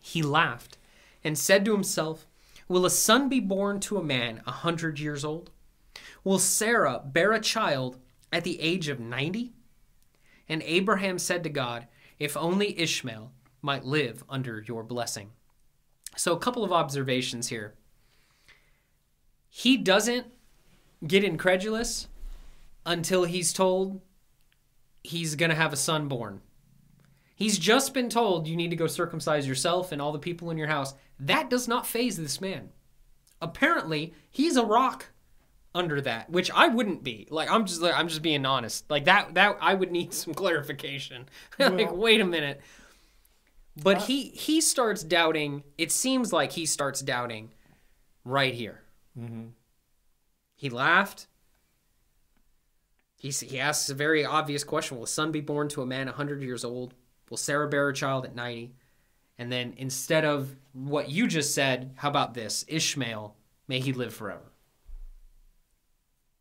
[0.00, 0.76] He laughed
[1.24, 2.26] and said to himself,
[2.70, 5.50] Will a son be born to a man a hundred years old?
[6.22, 7.96] Will Sarah bear a child
[8.32, 9.54] at the age of ninety?
[10.48, 11.88] And Abraham said to God,
[12.20, 15.30] If only Ishmael might live under your blessing.
[16.16, 17.74] So, a couple of observations here.
[19.48, 20.28] He doesn't
[21.04, 22.06] get incredulous
[22.86, 24.00] until he's told
[25.02, 26.40] he's going to have a son born.
[27.40, 30.58] He's just been told you need to go circumcise yourself and all the people in
[30.58, 30.92] your house.
[31.18, 32.68] That does not faze this man.
[33.40, 35.06] Apparently, he's a rock
[35.74, 37.26] under that, which I wouldn't be.
[37.30, 38.90] Like I'm just I'm just being honest.
[38.90, 41.30] Like that that I would need some clarification.
[41.58, 42.60] like Well- wait a minute.
[43.82, 45.64] But uh, he he starts doubting.
[45.78, 47.52] It seems like he starts doubting
[48.22, 48.82] right here.
[49.18, 49.46] Mm-hmm.
[50.56, 51.26] He laughed.
[53.16, 56.06] He, he asks a very obvious question Will a son be born to a man
[56.06, 56.92] 100 years old?
[57.30, 58.72] Will Sarah bear a child at 90?
[59.38, 62.64] And then instead of what you just said, how about this?
[62.68, 63.36] Ishmael,
[63.68, 64.52] may he live forever.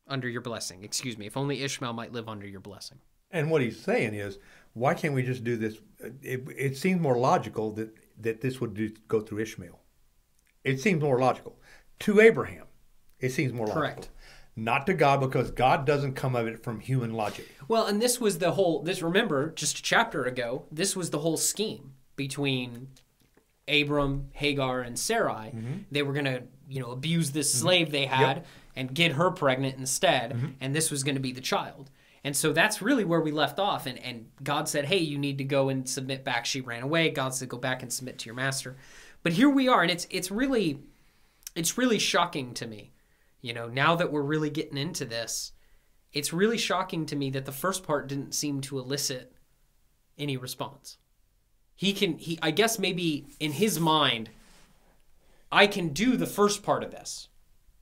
[0.08, 0.84] Under your blessing.
[0.84, 1.28] Excuse me.
[1.28, 2.98] If only Ishmael might live under your blessing.
[3.32, 4.40] And what he's saying is,
[4.74, 5.78] why can't we just do this?
[6.22, 9.80] It, it seems more logical that, that this would do, go through Ishmael.
[10.64, 11.60] It seems more logical.
[12.00, 12.66] To Abraham,
[13.20, 14.06] it seems more logical.
[14.64, 17.48] Not to God, because God doesn't come of it from human logic.
[17.68, 18.82] Well, and this was the whole.
[18.82, 20.66] This remember just a chapter ago.
[20.72, 22.90] This was the whole scheme between
[23.68, 25.52] Abram, Hagar, and Sarai.
[25.56, 25.74] Mm-hmm.
[25.92, 27.62] They were gonna, you know, abuse this mm-hmm.
[27.62, 28.46] slave they had
[28.76, 30.48] and get her pregnant instead, mm-hmm.
[30.60, 31.90] and this was gonna be the child.
[32.24, 33.86] And so that's really where we left off.
[33.86, 37.10] And and God said, "Hey, you need to go and submit back." She ran away.
[37.10, 38.76] God said, "Go back and submit to your master."
[39.24, 40.80] But here we are, and it's it's really,
[41.56, 42.92] it's really shocking to me.
[43.42, 45.54] You know, now that we're really getting into this,
[46.12, 49.34] it's really shocking to me that the first part didn't seem to elicit
[50.18, 50.98] any response.
[51.76, 54.30] He can he I guess maybe in his mind
[55.52, 57.30] I can do the first part of this,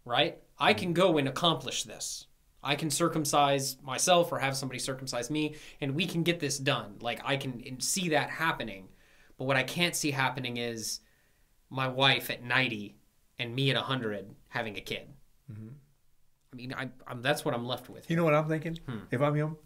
[0.06, 0.38] right?
[0.60, 2.28] I can go and accomplish this.
[2.64, 6.98] I can circumcise myself or have somebody circumcise me and we can get this done.
[7.02, 8.90] Like I can see that happening.
[9.38, 11.00] But what I can't see happening is
[11.70, 12.98] my wife at 90
[13.40, 15.08] and me at 100 having a kid.
[15.52, 15.70] Mm-hmm.
[16.54, 18.10] I mean, I, I'm, that's what I'm left with.
[18.10, 18.80] You know what I'm thinking?
[18.88, 19.00] Hmm.
[19.12, 19.58] If I'm him?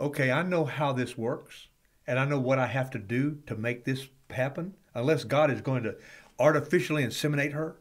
[0.00, 1.68] Okay, I know how this works,
[2.06, 4.74] and I know what I have to do to make this happen.
[4.94, 5.96] Unless God is going to
[6.38, 7.76] artificially inseminate her,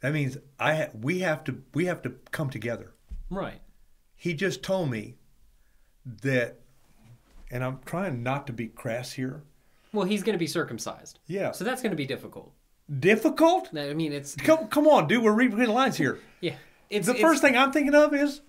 [0.00, 2.92] that means I ha- we have to we have to come together.
[3.30, 3.60] Right.
[4.16, 5.16] He just told me
[6.22, 6.60] that,
[7.50, 9.44] and I'm trying not to be crass here.
[9.92, 11.20] Well, he's going to be circumcised.
[11.26, 12.52] Yeah, So that's going to be difficult.
[13.00, 13.72] Difficult.
[13.72, 15.22] No, I mean, it's Come, come on, dude.
[15.22, 16.18] We're reading between the lines here.
[16.40, 16.54] yeah.
[16.90, 18.40] It's the it's- first thing I'm thinking of is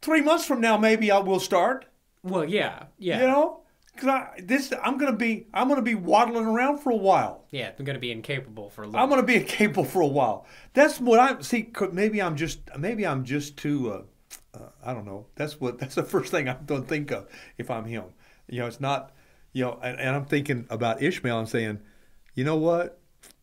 [0.00, 1.86] three months from now, maybe I will start.
[2.24, 3.60] Well, yeah, yeah, You know,
[3.92, 7.44] because I this I'm gonna be I'm gonna be waddling around for a while.
[7.50, 7.72] yeah.
[7.76, 9.00] I'm to be incapable for a little.
[9.00, 10.46] I'm gonna be incapable for a while.
[10.72, 11.72] That's what I see.
[11.90, 13.92] Maybe I'm just maybe I'm just too.
[13.92, 14.02] Uh,
[14.56, 15.26] uh, I don't know.
[15.34, 17.26] That's what that's the first thing I'm gonna think of
[17.58, 18.04] if I'm him.
[18.48, 19.10] You know, it's not.
[19.52, 21.38] You know, and, and I'm thinking about Ishmael.
[21.40, 21.80] I'm saying,
[22.34, 22.98] you know what?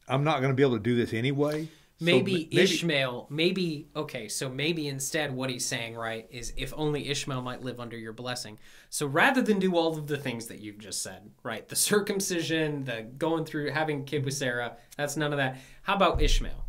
[0.09, 1.67] I'm not gonna be able to do this anyway.
[1.99, 7.09] So maybe, Ishmael, maybe okay, so maybe instead what he's saying, right, is if only
[7.09, 8.57] Ishmael might live under your blessing.
[8.89, 12.85] So rather than do all of the things that you've just said, right, the circumcision,
[12.85, 15.57] the going through having a kid with Sarah, that's none of that.
[15.81, 16.63] How about Ishmael?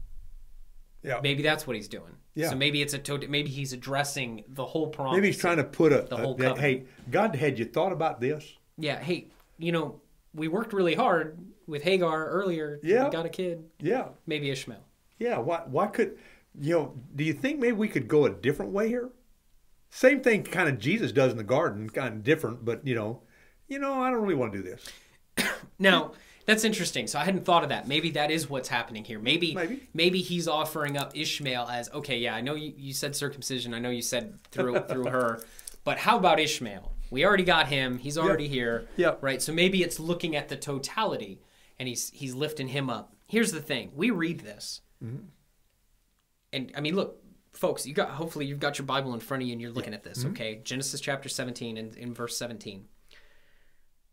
[1.05, 1.20] Yeah.
[1.22, 2.16] Maybe that's what he's doing.
[2.35, 2.50] Yeah.
[2.50, 5.14] So maybe it's a tot- maybe he's addressing the whole promise.
[5.16, 7.92] Maybe he's trying to put a, The a- whole that, hey, God, had you thought
[7.92, 8.53] about this?
[8.79, 10.00] Yeah, hey, you know,
[10.35, 12.81] we worked really hard with Hagar earlier.
[12.83, 13.05] Yeah.
[13.05, 13.64] We got a kid.
[13.81, 14.85] Yeah, Maybe Ishmael.
[15.19, 15.38] yeah.
[15.38, 15.62] Why?
[15.66, 16.16] Why could
[16.61, 16.95] you know?
[17.14, 19.11] Do you think maybe we could go a different way here?
[19.90, 23.23] Same thing, kind of Jesus does in the garden, kind of different, but you know,
[23.66, 24.87] you know, I don't really want to do this.
[25.79, 26.12] Now,
[26.45, 27.07] that's interesting.
[27.07, 27.88] So I hadn't thought of that.
[27.88, 29.19] Maybe that is what's happening here.
[29.19, 29.57] Maybe
[29.95, 30.21] Maybe.
[30.21, 33.73] he's offering up Ishmael as okay, yeah, I know you, you said circumcision.
[33.73, 35.43] I know you said through through her,
[35.85, 36.93] but how about Ishmael?
[37.11, 37.99] We already got him.
[37.99, 38.88] He's already here.
[38.96, 39.16] Yeah.
[39.20, 39.42] Right.
[39.42, 41.40] So maybe it's looking at the totality
[41.81, 43.14] and he's he's lifting him up.
[43.27, 45.25] here's the thing: we read this, mm-hmm.
[46.53, 47.16] and I mean, look,
[47.53, 49.94] folks, you got hopefully you've got your Bible in front of you and you're looking
[49.94, 50.18] at this.
[50.20, 50.31] Mm-hmm.
[50.31, 52.85] Okay, Genesis chapter 17 and in verse 17.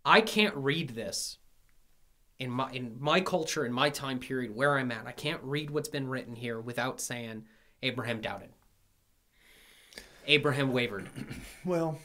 [0.06, 1.38] I can't read this
[2.40, 5.06] in my in my culture in my time period where I'm at.
[5.06, 7.44] I can't read what's been written here without saying
[7.84, 8.50] Abraham doubted.
[10.26, 11.10] Abraham wavered.
[11.66, 12.00] Well,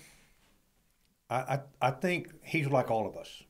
[1.33, 3.43] I, I I think he's like all of us.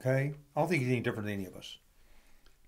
[0.00, 1.78] Okay, I don't think he's any different than any of us.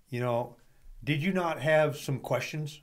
[0.09, 0.55] You know,
[1.03, 2.81] did you not have some questions?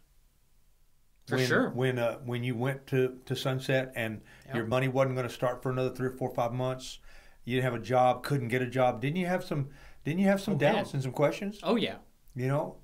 [1.27, 1.71] For when, sure.
[1.71, 4.57] When uh, when you went to, to Sunset and Yeah.
[4.57, 7.01] your money wasn't going to start for another three or four or five months,
[7.45, 9.01] you didn't have a job, couldn't get a job.
[9.03, 9.69] Didn't you have some?
[10.05, 11.61] Didn't you have some Oh, doubts and some questions?
[11.63, 11.97] Oh yeah.
[12.35, 12.77] You know,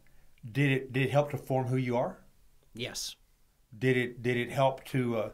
[0.51, 2.19] did it did it help to form who you are?
[2.75, 3.17] Yes.
[3.79, 5.31] Did it did it help to uh,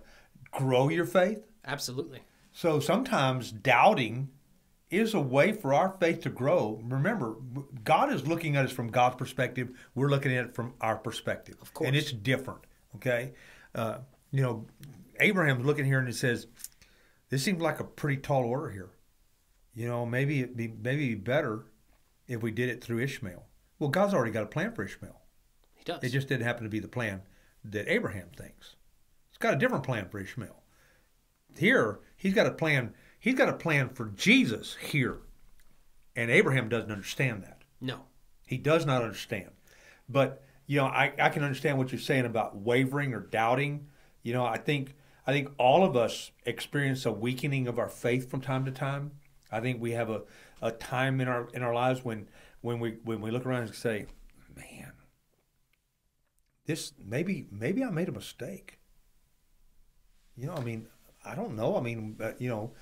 [0.52, 1.42] grow your faith?
[1.64, 2.20] Absolutely.
[2.60, 4.28] So sometimes doubting
[4.90, 6.78] is a way for our faith to grow.
[6.84, 7.36] Remember,
[7.84, 9.70] God is looking at us from God's perspective.
[9.94, 11.56] We're looking at it from our perspective.
[11.62, 11.88] Of course.
[11.88, 12.60] And it's different.
[12.96, 13.32] Okay.
[13.74, 14.66] Uh, you know,
[15.20, 16.48] Abraham's looking here and he says,
[17.30, 18.90] "This seems like a pretty tall order here.
[19.72, 21.64] You know, maybe it'd be maybe it'd be better
[22.28, 23.46] if we did it through Ishmael.
[23.78, 25.18] Well, God's already got a plan for Ishmael.
[25.76, 26.04] He does.
[26.04, 27.22] It just didn't happen to be the plan
[27.64, 28.76] that Abraham thinks.
[29.30, 30.62] He's got a different plan for Ishmael.
[31.56, 32.94] Here, he's got a plan.
[33.18, 35.18] He's got a plan for Jesus here,
[36.14, 37.62] and Abraham doesn't understand that.
[37.80, 38.02] no.
[38.46, 39.50] He does not understand.
[40.08, 43.86] But you know, I, I can understand what you're saying about wavering or doubting.
[44.24, 44.94] You know, I think
[45.26, 49.12] I think all of us experience a weakening of our faith from time to time.
[49.52, 50.22] I think we have a,
[50.60, 52.28] a time in our in our lives when
[52.60, 54.06] when we when we look around and say,
[54.56, 54.92] "Man,
[56.66, 58.78] this maybe maybe I made a mistake."
[60.36, 60.88] You know, I mean,
[61.24, 61.76] I don't know.
[61.76, 62.72] I mean, uh, you know,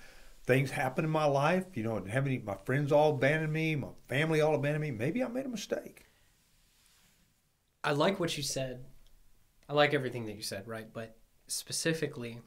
[0.44, 1.64] things happen in my life.
[1.74, 4.90] You know, having my friends all abandon me, my family all abandon me.
[4.90, 6.06] Maybe I made a mistake.
[7.84, 8.84] I like what you said.
[9.68, 10.86] I like everything that you said, right?
[10.92, 12.38] But specifically,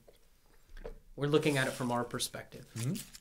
[1.16, 2.66] we're looking at it from our perspective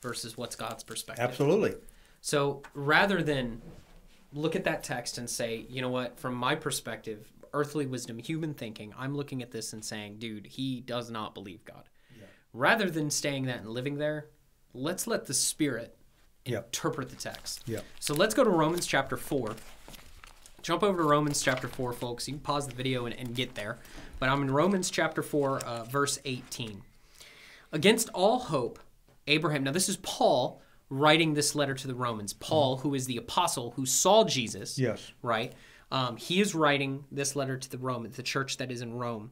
[0.01, 1.23] versus what's God's perspective.
[1.23, 1.75] Absolutely.
[2.21, 3.61] So rather than
[4.33, 8.53] look at that text and say, you know what, from my perspective, earthly wisdom, human
[8.53, 11.83] thinking, I'm looking at this and saying, dude, he does not believe God.
[12.53, 14.27] Rather than staying that and living there,
[14.73, 15.95] let's let the Spirit
[16.45, 16.65] Yep.
[16.65, 17.63] interpret the text.
[17.67, 17.85] Yep.
[17.99, 19.55] So let's go to Romans chapter 4.
[20.61, 22.27] Jump over to Romans chapter 4, folks.
[22.27, 23.77] You can pause the video and, and get there.
[24.19, 26.81] But I'm in Romans chapter 4, uh, verse 18.
[27.71, 28.79] Against all hope,
[29.27, 32.33] Abraham, now this is Paul writing this letter to the Romans.
[32.33, 35.11] Paul, who is the apostle who saw Jesus, Yes.
[35.21, 35.53] right?
[35.91, 39.31] Um, he is writing this letter to the Romans, the church that is in Rome.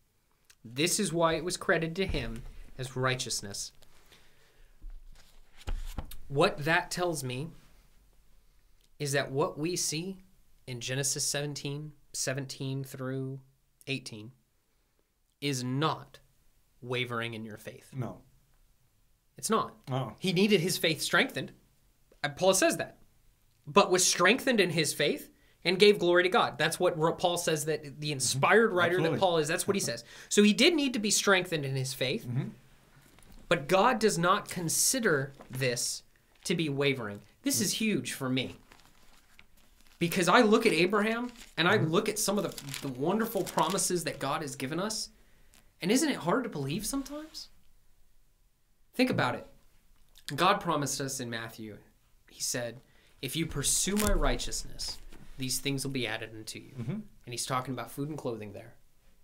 [0.63, 2.43] This is why it was credited to him
[2.77, 3.71] as righteousness.
[6.27, 7.49] What that tells me
[8.99, 10.19] is that what we see
[10.67, 13.39] in Genesis 17, 17 through
[13.87, 14.31] 18
[15.41, 16.19] is not
[16.81, 17.89] wavering in your faith.
[17.93, 18.19] No.
[19.37, 19.73] It's not.
[19.91, 20.13] Oh.
[20.19, 21.51] He needed his faith strengthened.
[22.23, 22.97] Uh, Paul says that.
[23.65, 25.30] But was strengthened in his faith
[25.63, 26.57] and gave glory to God.
[26.57, 29.17] That's what Paul says that the inspired writer Absolutely.
[29.17, 30.03] that Paul is, that's what he says.
[30.29, 32.25] So he did need to be strengthened in his faith.
[32.25, 32.49] Mm-hmm.
[33.47, 36.03] But God does not consider this
[36.45, 37.21] to be wavering.
[37.43, 38.55] This is huge for me.
[39.99, 41.91] Because I look at Abraham and I mm-hmm.
[41.91, 45.09] look at some of the, the wonderful promises that God has given us.
[45.81, 47.49] And isn't it hard to believe sometimes?
[48.93, 49.45] Think about it.
[50.35, 51.77] God promised us in Matthew,
[52.29, 52.79] He said,
[53.21, 54.97] If you pursue my righteousness,
[55.37, 56.73] these things will be added unto you.
[56.79, 56.91] Mm-hmm.
[56.91, 57.03] And
[57.33, 58.75] He's talking about food and clothing there.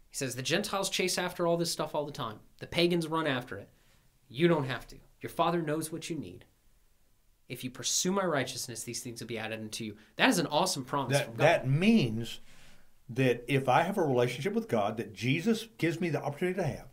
[0.10, 3.28] He says, The Gentiles chase after all this stuff all the time, the pagans run
[3.28, 3.70] after it.
[4.30, 4.98] You don't have to.
[5.22, 6.46] Your Father knows what you need.
[7.50, 9.96] If you pursue my righteousness, these things will be added unto you.
[10.18, 11.70] That is an awesome promise from That God.
[11.70, 12.40] that means
[13.10, 16.68] that if I have a relationship with God that Jesus gives me the opportunity to
[16.68, 16.88] have,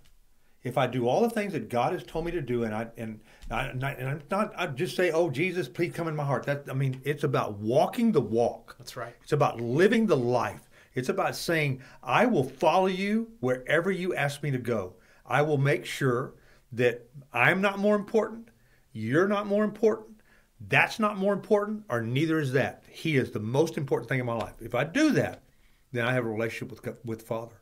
[0.64, 2.88] if I do all the things that God has told me to do, and I
[2.96, 6.44] and I, and, I'm not, I just say, "Oh Jesus, please come in my heart."
[6.44, 8.74] That I mean, it's about walking the walk.
[8.78, 9.14] That's right.
[9.22, 10.70] It's about living the life.
[10.94, 14.94] It's about saying, "I will follow you wherever you ask me to go.
[15.26, 16.34] I will make sure
[16.72, 18.48] that I'm not more important.
[18.92, 20.22] You're not more important.
[20.66, 22.84] That's not more important, or neither is that.
[22.88, 24.54] He is the most important thing in my life.
[24.60, 25.42] If I do that,
[25.92, 27.60] then I have a relationship with with Father,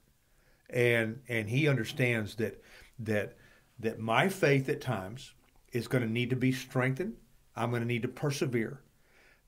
[0.71, 2.62] and and He understands that
[3.07, 3.37] that
[3.79, 5.33] that my faith at times
[5.73, 7.15] is going to need to be strengthened.
[7.57, 8.83] I'm going to need to persevere.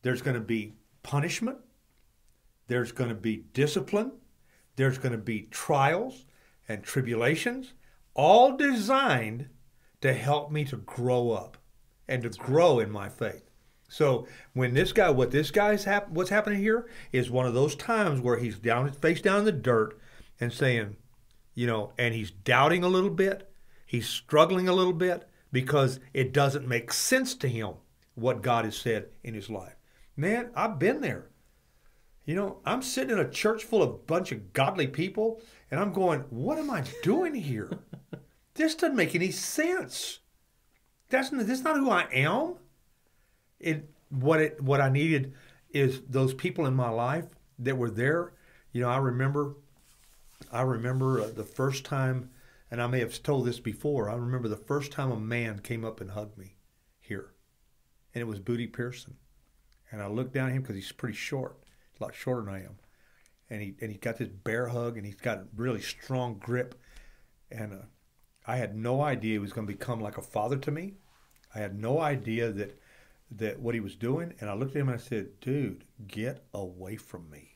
[0.02, 1.58] There's going to be punishment.
[2.66, 4.12] There's going to be discipline.
[4.76, 6.24] There's going to be trials
[6.68, 7.74] and tribulations,
[8.14, 9.48] all designed
[10.00, 11.56] to help me to grow up
[12.08, 13.50] and to grow in my faith.
[13.88, 17.76] So when this guy, what this guy's hap- what's happening here is one of those
[17.76, 19.98] times where he's down, face down in the dirt,
[20.40, 20.96] and saying,
[21.54, 23.50] you know, and he's doubting a little bit,
[23.86, 27.74] he's struggling a little bit because it doesn't make sense to him
[28.14, 29.76] what God has said in his life.
[30.16, 31.30] Man, I've been there.
[32.24, 35.78] You know, I'm sitting in a church full of a bunch of godly people, and
[35.78, 37.70] I'm going, what am I doing here?
[38.54, 40.20] this doesn't make any sense.
[41.10, 42.54] That's not, that's not who I am.
[43.60, 45.34] It what it what I needed
[45.70, 47.26] is those people in my life
[47.58, 48.32] that were there.
[48.72, 49.54] You know, I remember,
[50.54, 52.30] I remember uh, the first time,
[52.70, 54.08] and I may have told this before.
[54.08, 56.54] I remember the first time a man came up and hugged me
[57.00, 57.34] here,
[58.14, 59.16] and it was Booty Pearson.
[59.90, 61.58] And I looked down at him because he's pretty short,
[61.98, 62.78] a lot shorter than I am,
[63.50, 66.80] and he and he got this bear hug, and he's got a really strong grip,
[67.50, 67.86] and uh,
[68.46, 70.94] I had no idea he was going to become like a father to me.
[71.52, 72.78] I had no idea that
[73.32, 76.46] that what he was doing, and I looked at him and I said, "Dude, get
[76.54, 77.53] away from me."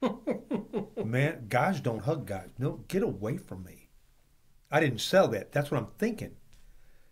[1.04, 2.50] Man, guys don't hug guys.
[2.58, 3.90] No, get away from me.
[4.70, 5.52] I didn't sell that.
[5.52, 6.36] That's what I'm thinking.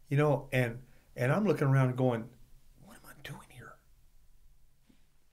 [0.08, 0.78] You know, and
[1.16, 2.28] and I'm looking around going,
[2.84, 3.74] "What am I doing here?"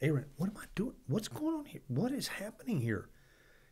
[0.02, 0.96] Aaron, what am I doing?
[1.08, 1.82] What's going on here?
[1.88, 3.10] What is happening here?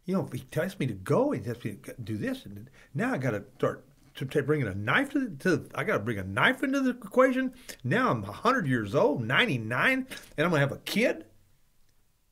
[0.05, 2.69] You know, if he tells me to go, he tells me to do this, and
[2.93, 5.93] now I got to start to, to bringing a knife to, the, to I got
[5.93, 7.53] to bring a knife into the equation.
[7.84, 10.07] Now I'm 100 years old, 99, and
[10.38, 11.25] I'm gonna have a kid.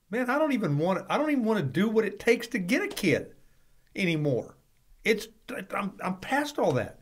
[0.10, 1.14] Man, I don't even want to.
[1.14, 3.34] I don't even want to do what it takes to get a kid
[3.96, 4.58] anymore.
[5.04, 5.28] It's
[5.76, 7.00] I'm I'm past all that.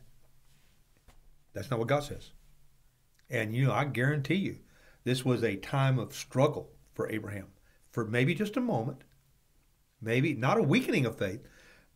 [1.54, 2.30] That's not what God says.
[3.30, 4.58] And you know, I guarantee you,
[5.04, 7.48] this was a time of struggle for Abraham
[7.90, 9.02] for maybe just a moment,
[10.00, 11.40] maybe not a weakening of faith,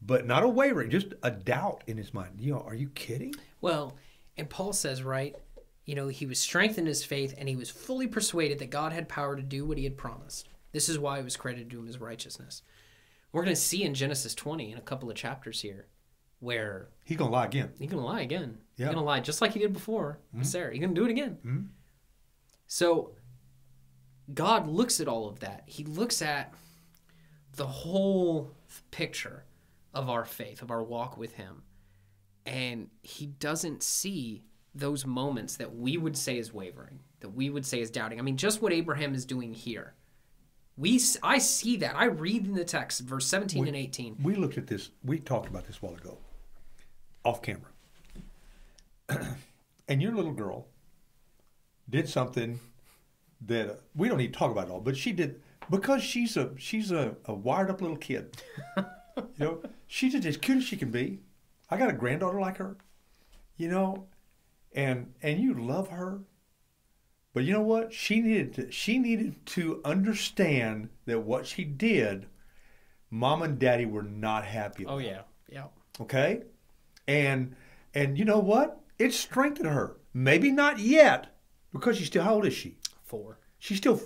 [0.00, 2.40] but not a wavering, just a doubt in his mind.
[2.40, 3.34] You know, are you kidding?
[3.60, 3.96] Well,
[4.36, 5.36] and Paul says, right,
[5.84, 8.92] you know, he was strengthened in his faith and he was fully persuaded that God
[8.92, 10.48] had power to do what he had promised.
[10.72, 12.62] This is why it was credited to him as righteousness.
[13.32, 15.86] We're going to see in Genesis 20 in a couple of chapters here
[16.40, 17.70] where he's going to lie again.
[17.78, 18.58] He's going to lie again.
[18.76, 18.86] Yeah.
[18.86, 20.40] He's going to lie just like he did before mm-hmm.
[20.40, 20.72] with Sarah.
[20.72, 21.38] He's going to do it again.
[21.46, 21.60] Mm-hmm.
[22.66, 23.12] So
[24.32, 25.64] God looks at all of that.
[25.66, 26.52] He looks at
[27.56, 28.52] the whole
[28.90, 29.44] picture
[29.94, 31.62] of our faith, of our walk with Him.
[32.46, 34.44] And He doesn't see
[34.74, 38.18] those moments that we would say is wavering, that we would say is doubting.
[38.18, 39.94] I mean, just what Abraham is doing here.
[40.76, 41.94] We, I see that.
[41.96, 44.16] I read in the text, verse 17 we, and 18.
[44.22, 46.18] We looked at this, we talked about this a while ago,
[47.24, 47.68] off camera.
[49.88, 50.66] and your little girl
[51.88, 52.58] did something
[53.46, 56.36] that uh, we don't need to talk about it all, but she did because she's
[56.36, 58.36] a she's a, a wired up little kid.
[58.76, 58.84] you
[59.38, 61.20] know, she's just as cute as she can be.
[61.70, 62.76] I got a granddaughter like her,
[63.56, 64.06] you know,
[64.74, 66.20] and and you love her.
[67.34, 67.92] But you know what?
[67.92, 72.26] She needed to she needed to understand that what she did,
[73.10, 75.04] mom and daddy were not happy oh, about.
[75.04, 75.22] Oh yeah.
[75.48, 75.64] Yeah.
[76.00, 76.42] Okay?
[77.08, 77.56] And
[77.94, 78.80] and you know what?
[78.98, 79.96] It strengthened her.
[80.14, 81.34] Maybe not yet,
[81.72, 82.76] because she's still how old is she?
[83.02, 83.38] Four.
[83.58, 84.00] She's still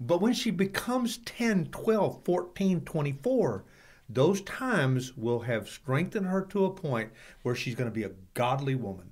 [0.00, 3.64] but when she becomes 10, 12, 14, 24,
[4.08, 8.12] those times will have strengthened her to a point where she's going to be a
[8.32, 9.10] godly woman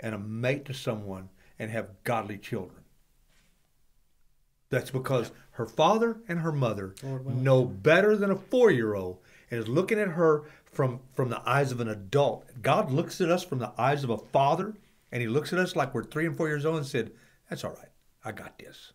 [0.00, 1.28] and a mate to someone
[1.58, 2.82] and have godly children.
[4.70, 6.94] That's because her father and her mother
[7.26, 9.18] know better than a four year old
[9.50, 12.44] and is looking at her from, from the eyes of an adult.
[12.60, 14.74] God looks at us from the eyes of a father
[15.12, 17.12] and he looks at us like we're three and four years old and said,
[17.48, 17.90] That's all right.
[18.24, 18.92] I got this.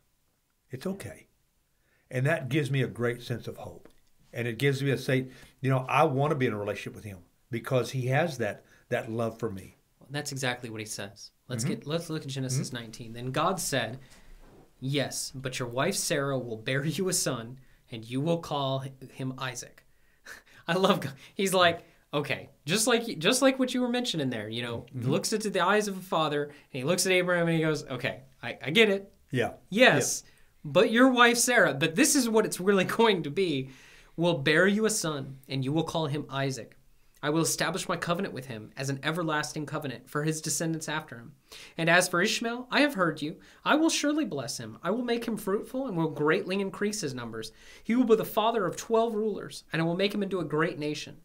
[0.70, 1.28] It's okay.
[2.12, 3.88] And that gives me a great sense of hope
[4.34, 5.28] and it gives me a say,
[5.62, 7.20] you know, I want to be in a relationship with him
[7.52, 9.76] because he has that that love for me.
[10.10, 11.32] That's exactly what he says.
[11.50, 11.74] Let's mm-hmm.
[11.74, 12.84] get let's look at Genesis mm-hmm.
[12.84, 13.14] 19.
[13.14, 14.00] Then God said,
[14.80, 17.60] "Yes, but your wife Sarah will bear you a son,
[17.92, 19.84] and you will call him Isaac."
[20.68, 21.14] I love God.
[21.34, 21.84] He's like,
[22.14, 24.48] okay, just like just like what you were mentioning there.
[24.48, 25.02] You know, mm-hmm.
[25.02, 27.64] he looks into the eyes of a father, and he looks at Abraham, and he
[27.64, 29.12] goes, "Okay, I, I get it.
[29.32, 29.54] Yeah.
[29.70, 30.32] Yes." Yeah.
[30.66, 33.70] But your wife Sarah, but this is what it's really going to be
[34.18, 36.76] will bear you a son, and you will call him Isaac.
[37.22, 41.18] I will establish my covenant with him as an everlasting covenant for his descendants after
[41.18, 41.34] him.
[41.78, 43.38] And as for Ishmael, I have heard you.
[43.66, 44.78] I will surely bless him.
[44.84, 47.52] I will make him fruitful and will greatly increase his numbers.
[47.84, 50.46] He will be the father of twelve rulers, and I will make him into a
[50.46, 51.18] great nation.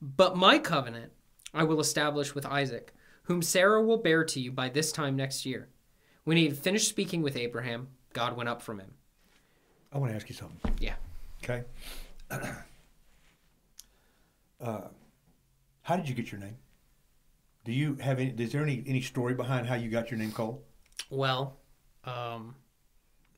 [0.00, 1.12] But my covenant
[1.54, 5.44] I will establish with Isaac, whom Sarah will bear to you by this time next
[5.44, 5.68] year.
[6.24, 8.92] When he had finished speaking with Abraham, God went up from him.
[9.92, 10.58] I want to ask you something.
[10.78, 10.94] Yeah.
[11.42, 11.64] Okay.
[14.60, 14.88] uh,
[15.82, 16.56] how did you get your name?
[17.64, 18.34] Do you have any?
[18.38, 20.64] Is there any any story behind how you got your name Cole?
[21.10, 21.58] Well,
[22.04, 22.56] um,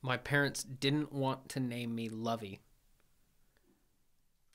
[0.01, 2.59] my parents didn't want to name me Lovey.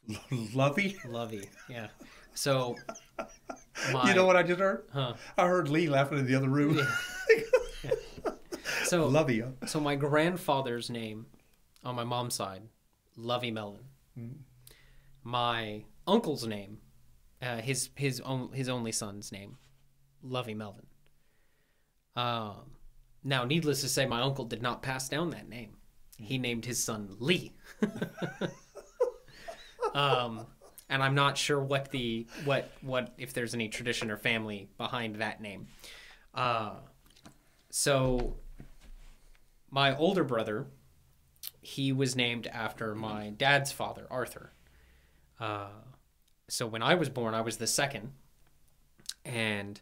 [0.54, 0.96] Lovey.
[1.06, 1.88] Lovey, yeah.
[2.34, 2.76] So,
[3.92, 4.84] my, You know what I just heard?
[4.92, 5.14] Huh.
[5.36, 6.80] I heard Lee laughing in the other room.
[8.84, 9.40] So, Lovey.
[9.40, 9.66] huh?
[9.66, 11.26] so my grandfather's name
[11.84, 12.62] on my mom's side,
[13.16, 13.84] Lovey Melvin.
[15.22, 16.78] My uncle's name,
[17.42, 19.56] uh, his his own his only son's name,
[20.22, 20.86] Lovey Melvin.
[22.16, 22.72] Um,
[23.22, 25.76] now, needless to say, my uncle did not pass down that name.
[26.18, 27.52] He named his son Lee.
[29.94, 30.46] um,
[30.88, 35.16] and I'm not sure what the what what if there's any tradition or family behind
[35.16, 35.68] that name.
[36.34, 36.74] Uh,
[37.70, 38.36] so
[39.70, 40.66] my older brother,
[41.60, 44.52] he was named after my dad's father, Arthur.
[45.38, 45.68] Uh,
[46.50, 48.12] so when I was born, I was the second,
[49.24, 49.80] and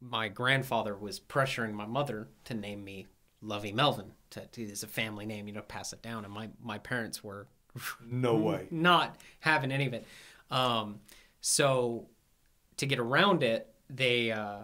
[0.00, 3.06] my grandfather was pressuring my mother to name me
[3.40, 6.24] Lovey Melvin to, to as a family name, you know, pass it down.
[6.24, 7.46] And my my parents were
[8.06, 8.66] No way.
[8.70, 10.06] not having any of it.
[10.50, 11.00] Um,
[11.40, 12.06] so
[12.76, 14.60] to get around it, they uh,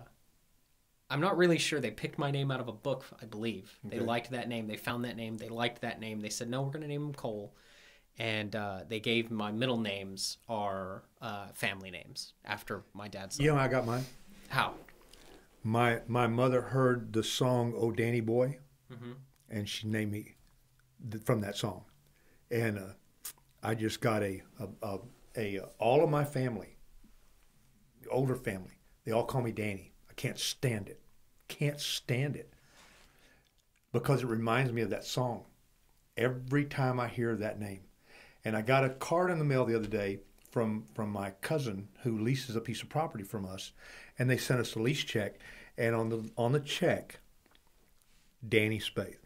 [1.11, 1.81] I'm not really sure.
[1.81, 3.79] They picked my name out of a book, I believe.
[3.85, 4.05] They Okay.
[4.07, 4.67] liked that name.
[4.67, 5.37] They found that name.
[5.37, 6.21] They liked that name.
[6.21, 7.55] They said, "No, we're going to name him Cole."
[8.19, 13.39] And uh, they gave my middle names are uh, family names after my dad's.
[13.41, 14.05] You know I got mine?
[14.49, 14.75] How?
[15.65, 18.59] My my mother heard the song "Oh Danny Boy,"
[18.93, 19.13] Mm-hmm.
[19.49, 20.37] and she named me
[21.11, 21.85] th- from that song.
[22.51, 22.93] And uh,
[23.63, 24.99] I just got a a, a
[25.37, 26.77] a uh, all of my family,
[28.11, 29.93] older family, they all call me Danny.
[30.11, 31.01] I can't stand it.
[31.49, 32.53] Can't stand it
[33.93, 35.45] because it reminds me of that song.
[36.17, 37.83] Every time I hear that name,
[38.45, 40.21] and I got a card in the mail the other day
[40.51, 43.73] from from my cousin who leases a piece of property from us,
[44.19, 45.39] and they sent us a lease check,
[45.79, 47.21] and on the on the check,
[48.47, 49.19] Danny Spade,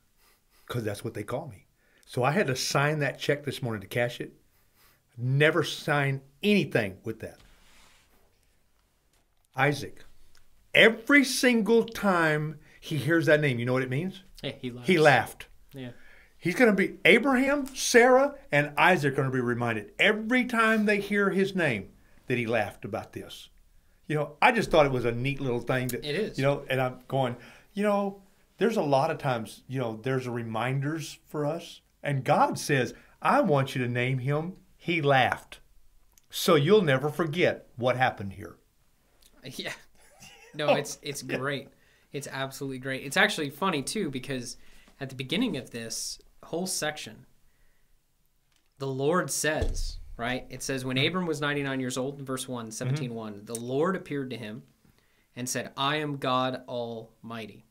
[0.66, 1.66] because that's what they call me.
[2.04, 4.34] So I had to sign that check this morning to cash it.
[5.18, 7.38] Never sign anything with that.
[9.56, 10.04] Isaac,
[10.74, 14.22] every single time he hears that name, you know what it means?
[14.42, 14.86] Yeah, he laughs.
[14.86, 15.46] He laughed.
[15.72, 15.90] Yeah.
[16.38, 20.84] He's going to be Abraham, Sarah, and Isaac are going to be reminded every time
[20.86, 21.88] they hear his name
[22.26, 23.48] that he laughed about this.
[24.06, 25.88] You know, I just thought it was a neat little thing.
[25.88, 26.38] That, It is.
[26.38, 27.36] You know, and I'm going,
[27.74, 28.22] you know,
[28.58, 31.80] there's a lot of times, you know, there's reminders for us.
[32.02, 34.54] And God says, I want you to name him.
[34.76, 35.58] He laughed.
[36.30, 38.56] So you'll never forget what happened here.
[39.56, 39.72] Yeah.
[40.54, 41.68] No, it's it's great.
[42.12, 43.04] It's absolutely great.
[43.04, 44.56] It's actually funny too because
[45.00, 47.26] at the beginning of this whole section,
[48.78, 50.46] the Lord says, right?
[50.50, 51.08] It says when mm-hmm.
[51.08, 52.70] Abram was 99 years old in verse 1, mm-hmm.
[52.72, 54.62] 17 1, the Lord appeared to him
[55.34, 57.64] and said, "I am God Almighty."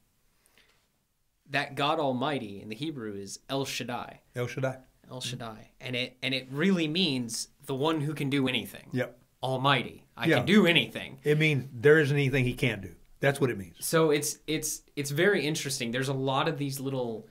[1.50, 4.22] That God Almighty in the Hebrew is El Shaddai.
[4.36, 4.78] El Shaddai.
[5.10, 5.30] El mm-hmm.
[5.30, 5.72] Shaddai.
[5.80, 8.90] And it and it really means the one who can do anything.
[8.92, 9.20] Yep.
[9.44, 10.06] Almighty.
[10.18, 10.38] I Yeah.
[10.38, 11.20] can do anything.
[11.24, 12.96] It means there isn't anything he can't do.
[13.20, 13.78] That's what it means.
[13.80, 15.92] So it's it's it's very interesting.
[15.92, 17.28] There's a lot of these little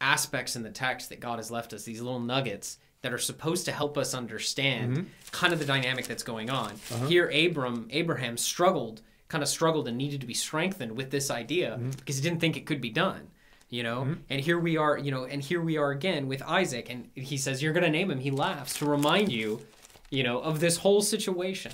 [0.00, 3.64] aspects in the text that God has left us, these little nuggets that are supposed
[3.66, 5.06] to help us understand mm-hmm.
[5.30, 6.72] kind of the dynamic that's going on.
[6.72, 7.06] Uh-huh.
[7.06, 11.72] Here Abram Abraham struggled, kind of struggled and needed to be strengthened with this idea
[11.72, 11.90] mm-hmm.
[11.90, 13.28] because he didn't think it could be done.
[13.70, 14.14] You know, mm-hmm.
[14.30, 17.36] and here we are, you know, and here we are again with Isaac, and he
[17.36, 19.60] says, "You're going to name him." He laughs to remind you,
[20.08, 21.72] you know, of this whole situation.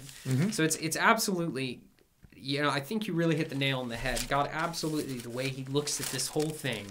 [0.50, 1.82] So it's it's absolutely
[2.36, 4.22] you know, I think you really hit the nail on the head.
[4.28, 6.84] God absolutely the way he looks at this whole thing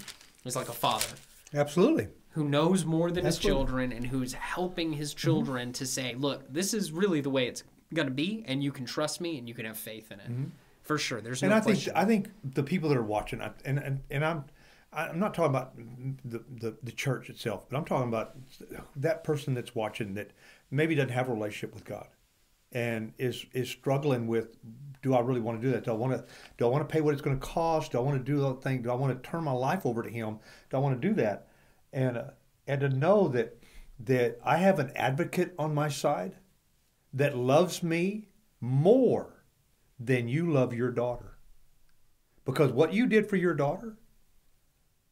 [0.46, 1.08] is like a father
[1.54, 2.08] Absolutely.
[2.32, 5.20] who knows more than his children and who's helping his mm-hmm.
[5.20, 7.64] children to say, "Look, this is really the way it's
[7.94, 10.32] going to be and you can trust me and you can have faith in it."
[10.32, 10.46] Mm-hmm.
[10.84, 11.22] For sure.
[11.22, 11.94] There's no and I question.
[11.94, 14.46] think I think the people that are watching, I- and and, and I'm
[14.92, 15.76] I'm not talking about
[16.26, 18.36] the, the the church itself, but I'm talking about
[18.96, 20.32] that person that's watching that
[20.70, 22.08] maybe doesn't have a relationship with God,
[22.74, 24.58] and is is struggling with,
[25.02, 25.86] do I really want to do that?
[25.86, 26.26] Do I want to
[26.58, 27.92] do I want to pay what it's going to cost?
[27.92, 28.82] Do I want to do the thing?
[28.82, 30.40] Do I want to turn my life over to Him?
[30.70, 31.48] Do I want to do that?
[31.94, 32.24] And uh,
[32.68, 33.58] and to know that
[34.00, 36.38] that I have an advocate on my side
[37.14, 38.28] that loves me
[38.60, 39.46] more
[40.00, 41.38] than you love your daughter.
[42.46, 43.98] Because what you did for your daughter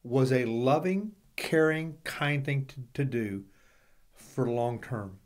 [0.03, 3.43] was a loving, caring, kind thing to, to do
[4.13, 5.19] for long term,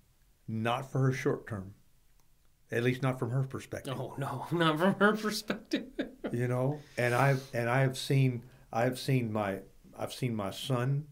[0.47, 1.74] not for her short term.
[2.71, 3.95] At least not from her perspective.
[3.97, 5.85] Oh no, not from her perspective.
[6.31, 9.59] you know, and I've and I have seen I've seen my
[9.97, 11.05] I've seen my son,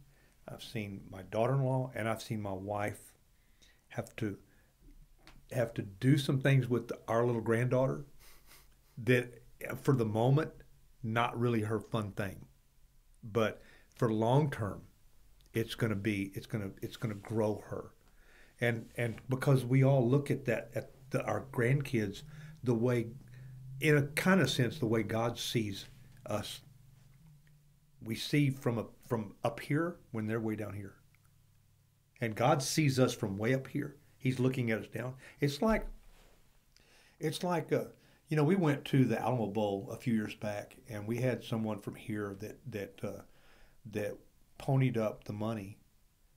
[0.48, 3.14] I've seen my daughter-in-law, and I've seen my wife
[3.90, 4.38] have to
[5.52, 8.06] have to do some things with our little granddaughter
[8.98, 9.42] that
[9.82, 10.52] for the moment
[11.02, 12.46] not really her fun thing
[13.24, 13.62] but
[13.96, 14.82] for long term
[15.54, 17.92] it's going to be it's going to it's going to grow her
[18.60, 22.24] and and because we all look at that at the, our grandkids
[22.64, 23.08] the way
[23.80, 25.86] in a kind of sense the way god sees
[26.26, 26.62] us.
[28.04, 30.96] We see from a, from up here when they're way down here.
[32.20, 33.96] And god sees us from way up here.
[34.18, 35.14] He's looking at us down.
[35.40, 35.86] It's like
[37.20, 37.86] it's like uh,
[38.28, 41.44] you know we went to the alamo bowl a few years back and we had
[41.44, 43.22] someone from here that that uh,
[43.92, 44.18] that
[44.58, 45.78] ponied up the money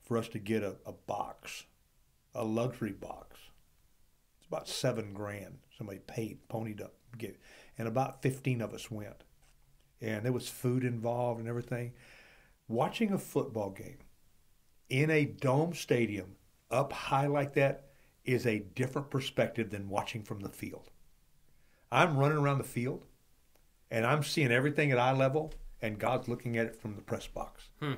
[0.03, 1.63] for us to get a, a box
[2.35, 3.36] a luxury box
[4.47, 7.39] it's about seven grand somebody paid ponied up get
[7.77, 9.23] and about 15 of us went
[10.01, 11.93] and there was food involved and everything
[12.67, 13.97] watching a football game
[14.89, 16.35] in a dome stadium
[16.71, 17.87] up high like that
[18.25, 20.91] is a different perspective than watching from the field.
[21.91, 23.05] I'm running around the field
[23.89, 27.25] and I'm seeing everything at eye level, and God's looking at it from the press
[27.25, 27.69] box.
[27.79, 27.93] Hmm.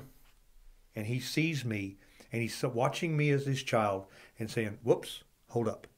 [0.94, 1.96] And He sees me
[2.32, 4.06] and He's watching me as His child
[4.38, 5.88] and saying, Whoops, hold up.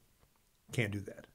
[0.72, 1.26] Can't do that.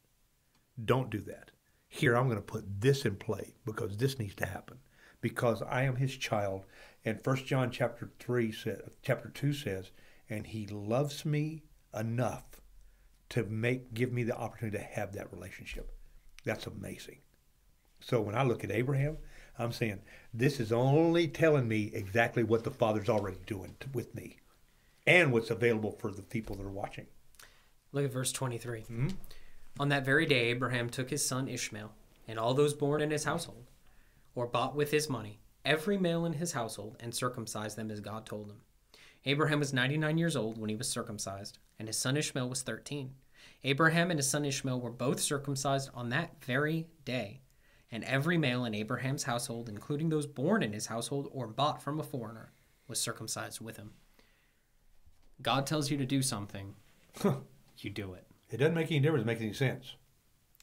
[0.84, 1.52] Don't do that.
[1.88, 4.80] Here, I'm going to put this in play because this needs to happen
[5.22, 6.66] because I am His child.
[7.06, 9.92] And First John chapter 3 said, chapter 2 says,
[10.30, 11.64] and He loves me
[11.94, 12.62] enough
[13.30, 15.92] to make give me the opportunity to have that relationship.
[16.46, 17.20] That's amazing.
[18.00, 19.18] So when I look at Abraham,
[19.58, 20.02] I'm saying
[20.34, 24.38] this is only telling me exactly what the Father's already doing with me,
[25.06, 27.08] and what's available for the people that are watching.
[27.98, 28.84] Look at verse 23.
[28.84, 29.18] Mhm.
[29.80, 31.95] On that very day, Abraham took his son Ishmael
[32.28, 33.72] and all those born in his household,
[34.36, 38.28] or bought with his money, every male in his household, and circumcised them as God
[38.28, 38.62] told him.
[39.26, 43.16] Abraham was 99 years old when he was circumcised, and his son Ishmael was 13.
[43.64, 47.41] Abraham and his son Ishmael were both circumcised on that very day,
[47.91, 52.00] and every male in Abraham's household, including those born in his household or bought from
[52.00, 52.52] a foreigner,
[52.88, 53.95] was circumcised with him.
[55.41, 56.76] God tells you to do something,
[57.84, 58.26] you do it.
[58.50, 59.24] It doesn't make any difference.
[59.24, 59.96] It makes any sense.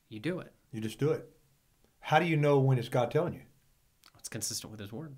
[0.08, 0.52] You do it.
[0.72, 1.28] You just do it.
[2.00, 3.42] How do you know when it's God telling you?
[4.18, 5.16] It's consistent with His word.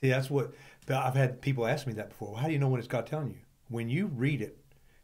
[0.00, 0.52] See, that's what
[0.88, 2.38] I've had people ask me that before.
[2.38, 3.40] How do you know when it's God telling you?
[3.68, 4.58] When you read it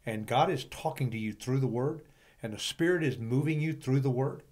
[0.05, 2.01] and God is talking to you through the word
[2.41, 4.43] and the Spirit is moving you through the word,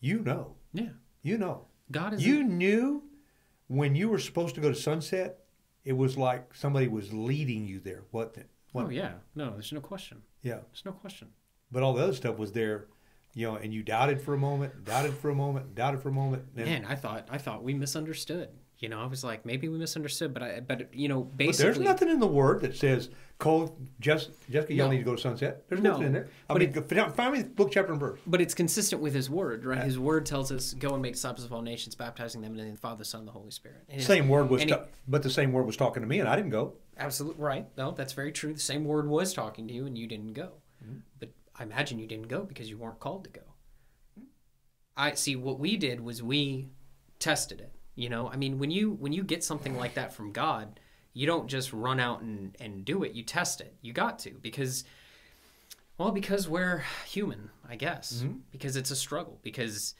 [0.00, 0.54] you know.
[0.72, 0.90] Yeah,
[1.22, 1.66] You know.
[1.90, 2.26] God is.
[2.26, 3.04] You knew
[3.66, 5.44] when you were supposed to go to sunset,
[5.84, 8.50] it was like somebody was leading you there, wasn't it?
[8.74, 10.22] Oh yeah, no, there's no question.
[10.42, 10.60] Yeah.
[10.72, 11.28] There's no question.
[11.70, 12.86] But all the other stuff was there,
[13.34, 16.12] you know, and you doubted for a moment, doubted for a moment, doubted for a
[16.12, 16.44] moment.
[16.56, 18.48] And, Man, I thought I thought we misunderstood.
[18.78, 21.64] You know, I was like, maybe we misunderstood, but I, but you know, but basically,
[21.64, 23.08] there's nothing in the word that says,
[23.38, 24.92] Cole, just, Jessica, y'all No.
[24.92, 25.64] need to go to sunset.
[25.68, 25.92] There's No.
[25.92, 26.28] nothing in there.
[26.50, 28.18] I But mean, go- find me the book, chapter, and verse.
[28.26, 29.82] But it's consistent with His word, right?
[29.84, 32.72] His word tells us, "Go and make disciples of all nations, baptizing them in the
[32.72, 35.30] the Father, Son, and the Holy Spirit." And Same word was, ta- he- but the
[35.30, 36.74] same word was talking to me, and I didn't go.
[36.98, 37.66] Absolutely right.
[37.76, 38.52] No, that's very true.
[38.52, 40.52] The same word was talking to you, and you didn't go.
[40.84, 40.98] Mm-hmm.
[41.18, 43.42] But I imagine you didn't go because you weren't called to go.
[44.96, 45.36] I see.
[45.36, 46.68] What we did was we
[47.18, 47.72] tested it.
[47.96, 50.80] You know, I mean, when you when you get something like that from God,
[51.12, 53.12] you don't just run out and and do it.
[53.12, 53.74] You test it.
[53.82, 54.84] You got to because,
[55.98, 58.22] well, because we're human, I guess.
[58.22, 58.38] Mm-hmm.
[58.50, 59.38] Because it's a struggle.
[59.42, 59.94] Because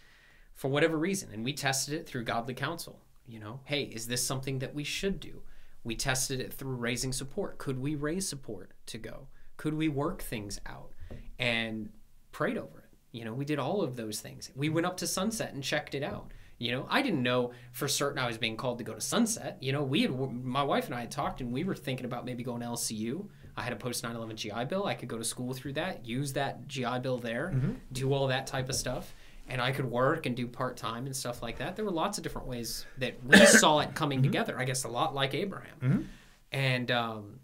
[0.54, 3.00] for whatever reason, and we tested it through godly counsel.
[3.26, 5.42] You know, hey, is this something that we should do?
[5.84, 7.58] We tested it through raising support.
[7.58, 9.28] Could we raise support to go?
[9.56, 10.92] Could we work things out
[11.38, 11.90] and
[12.32, 12.84] prayed over it?
[13.12, 14.50] You know, we did all of those things.
[14.56, 16.32] We went up to Sunset and checked it out.
[16.58, 19.58] You know, I didn't know for certain I was being called to go to Sunset.
[19.60, 22.24] You know, we had my wife and I had talked and we were thinking about
[22.24, 23.28] maybe going to LCU.
[23.56, 24.86] I had a post 9/11 GI Bill.
[24.86, 27.72] I could go to school through that, use that GI Bill there, mm-hmm.
[27.92, 29.14] do all that type of stuff,
[29.48, 31.76] and I could work and do part time and stuff like that.
[31.76, 34.58] There were lots of different ways that we saw it coming together.
[34.58, 36.08] I guess a lot like Abraham,
[36.52, 37.40] and um,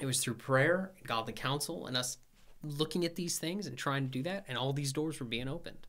[0.00, 2.18] it was through prayer, godly counsel, and us
[2.62, 5.48] looking at these things and trying to do that, and all these doors were being
[5.48, 5.86] opened.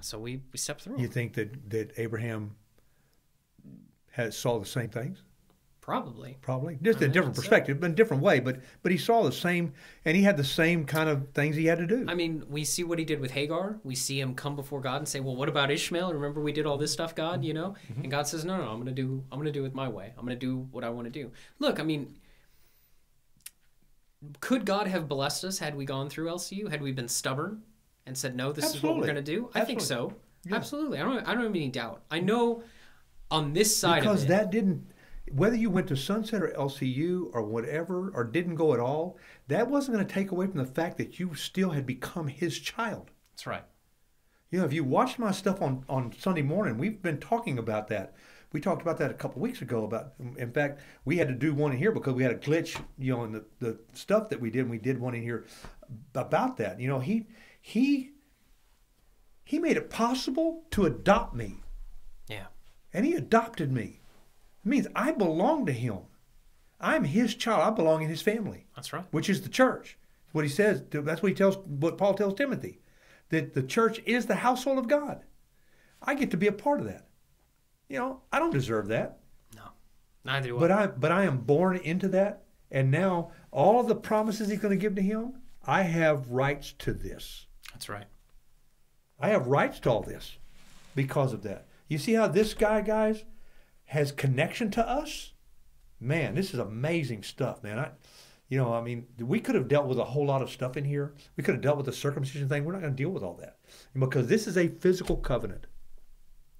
[0.00, 0.98] So we we stepped through.
[1.00, 2.56] You think that, that Abraham
[4.10, 5.22] has saw the same things?
[5.84, 6.38] Probably.
[6.40, 7.40] Probably just I a different imagine so.
[7.42, 8.40] perspective, but a different way.
[8.40, 9.74] But but he saw the same,
[10.06, 12.06] and he had the same kind of things he had to do.
[12.08, 13.80] I mean, we see what he did with Hagar.
[13.84, 16.14] We see him come before God and say, "Well, what about Ishmael?
[16.14, 18.00] Remember we did all this stuff, God, you know?" Mm-hmm.
[18.00, 19.86] And God says, "No, no, I'm going to do I'm going to do it my
[19.86, 20.14] way.
[20.16, 22.14] I'm going to do what I want to do." Look, I mean,
[24.40, 26.70] could God have blessed us had we gone through LCU?
[26.70, 27.62] Had we been stubborn
[28.06, 30.14] and said, "No, this is what we're going to do?" I think so.
[30.46, 30.56] Yeah.
[30.56, 30.98] Absolutely.
[30.98, 32.04] I don't I don't have any doubt.
[32.10, 32.62] I know
[33.30, 34.32] on this side because of it.
[34.32, 34.86] that didn't
[35.32, 39.16] whether you went to sunset or lcu or whatever or didn't go at all
[39.48, 42.58] that wasn't going to take away from the fact that you still had become his
[42.58, 43.64] child That's right.
[44.50, 47.88] you know if you watched my stuff on on sunday morning we've been talking about
[47.88, 48.14] that
[48.52, 51.54] we talked about that a couple weeks ago about in fact we had to do
[51.54, 54.40] one in here because we had a glitch you know in the, the stuff that
[54.40, 55.46] we did and we did one in here
[56.14, 57.26] about that you know he
[57.60, 58.10] he
[59.42, 61.62] he made it possible to adopt me
[62.28, 62.46] Yeah.
[62.94, 64.00] and he adopted me.
[64.64, 65.98] It means I belong to him.
[66.80, 67.62] I'm his child.
[67.62, 69.04] I belong in his family, That's right.
[69.10, 69.98] which is the church.
[70.32, 72.80] What he says, that's what he tells, what Paul tells Timothy,
[73.28, 75.22] that the church is the household of God.
[76.02, 77.06] I get to be a part of that.
[77.88, 79.20] You know, I don't deserve that,
[79.54, 79.62] No.
[80.24, 80.60] Neither do I.
[80.60, 84.58] but I, but I am born into that, and now all of the promises he's
[84.58, 85.34] going to give to him,
[85.66, 87.46] I have rights to this.
[87.72, 88.06] That's right.
[89.20, 90.36] I have rights to all this
[90.96, 91.66] because of that.
[91.88, 93.22] You see how this guy, guys,
[93.86, 95.32] has connection to us?
[96.00, 97.78] Man, this is amazing stuff, man.
[97.78, 97.90] I,
[98.48, 100.84] you know, I mean, we could have dealt with a whole lot of stuff in
[100.84, 101.14] here.
[101.36, 102.64] We could have dealt with the circumcision thing.
[102.64, 103.56] We're not going to deal with all that
[103.98, 105.66] because this is a physical covenant.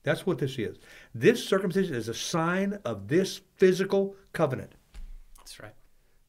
[0.03, 0.79] That's what this is.
[1.15, 4.75] This circumcision is a sign of this physical covenant.
[5.39, 5.75] That's right.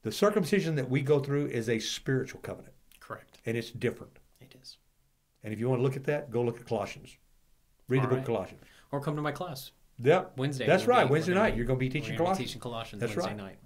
[0.03, 3.39] The circumcision that we go through is a spiritual covenant, Correct.
[3.45, 4.19] and it's different.
[4.39, 4.77] It is.
[5.43, 7.17] And if you want to look at that, go look at Colossians.
[7.87, 8.21] Read the All book right.
[8.21, 8.61] of Colossians.
[8.91, 9.71] Or come to my class.
[10.03, 10.37] Yep.
[10.37, 10.65] Wednesday.
[10.65, 11.07] That's right.
[11.07, 11.51] be- Wednesday night.
[11.51, 12.49] be- You're going to be teaching be Colossians.
[12.49, 13.37] teaching Colossians That's Wednesday right.
[13.37, 13.57] night.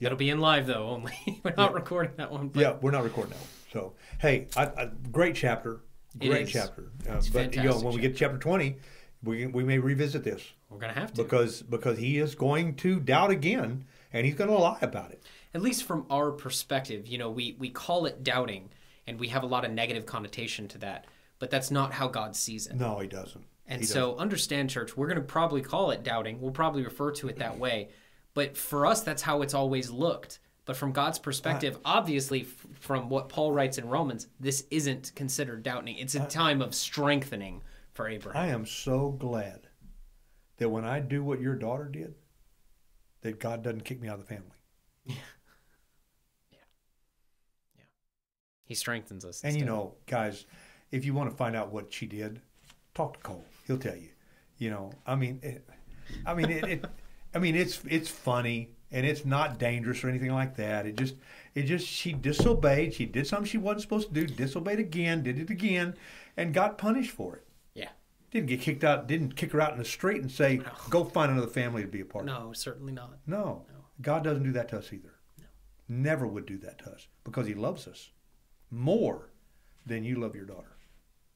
[0.00, 1.12] That'll be in live though only.
[1.44, 2.48] we're not recording that one.
[2.48, 3.48] But Yeah, we're not recording that one.
[3.72, 5.80] So, hey, I, I, great chapter.
[6.18, 6.90] Great chapter.
[7.08, 8.76] Uh, but you know, when we get to chapter 20,
[9.22, 11.22] we, we may revisit this we're gonna have to.
[11.22, 15.22] because because he is going to doubt again and he's going to lie about it.
[15.54, 18.70] At least from our perspective, you know, we we call it doubting,
[19.06, 21.06] and we have a lot of negative connotation to that.
[21.38, 22.76] But that's not how God sees it.
[22.76, 23.44] No, he doesn't.
[23.72, 26.40] And He so, understand, church, we're going to probably call it doubting.
[26.40, 27.88] We'll probably refer to it that way.
[28.34, 30.40] But for us, that's how it's always looked.
[30.64, 35.12] But from God's uh, perspective, obviously, f- from what Paul writes in Romans, this isn't
[35.14, 35.96] considered doubting.
[35.96, 37.62] It's a uh, time of strengthening
[37.94, 38.42] for Abraham.
[38.42, 39.68] I am so glad
[40.58, 42.14] that when I do what your daughter did,
[43.22, 44.48] that God doesn't kick me out of the family.
[45.04, 45.14] Yeah.
[46.52, 46.58] Yeah.
[47.76, 47.84] Yeah.
[48.66, 49.42] He strengthens us.
[49.42, 50.46] And you know, guys,
[50.92, 52.40] if you want to find out what she did,
[52.94, 53.44] talk to Cole.
[53.66, 54.08] He'll tell you.
[54.58, 55.68] You know, I mean, it,
[56.24, 56.84] I mean, it, it,
[57.34, 60.86] I mean, it's it's funny and it's not dangerous or anything like that.
[60.86, 61.14] It just,
[61.54, 62.94] it just, she disobeyed.
[62.94, 64.26] She did something she wasn't supposed to do.
[64.26, 65.22] Disobeyed again.
[65.22, 65.94] Did it again,
[66.36, 67.46] and got punished for it.
[67.74, 67.88] Yeah.
[68.30, 69.08] Didn't get kicked out.
[69.08, 72.02] Didn't kick her out in the street and say, "Go find another family to be
[72.02, 73.18] a part of." No, certainly not.
[73.26, 73.78] No, No.
[74.00, 75.14] God doesn't do that to us either.
[75.38, 75.46] No.
[75.88, 78.10] Never would do that to us because He loves us
[78.70, 79.30] more
[79.86, 80.76] than you love your daughter,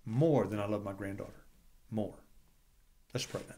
[0.04, 1.44] more than I love my granddaughter,
[1.90, 2.14] more.
[3.14, 3.56] Let's pray then.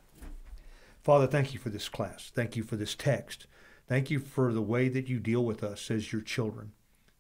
[1.03, 2.31] Father, thank you for this class.
[2.35, 3.47] Thank you for this text.
[3.89, 6.73] Thank you for the way that you deal with us as your children.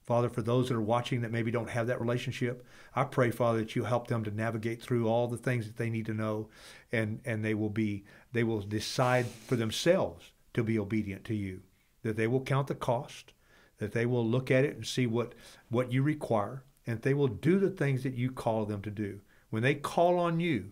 [0.08, 3.58] Father, for those that are watching that maybe don't have that relationship, I pray, Father,
[3.58, 6.48] that you help them to navigate through all the things that they need to know
[6.90, 11.60] and, and they will be they will decide for themselves to be obedient to you.
[12.02, 13.32] That they will count the cost,
[13.78, 15.34] that they will look at it and see what,
[15.68, 19.20] what you require, and they will do the things that you call them to do.
[19.50, 20.70] When they call on you,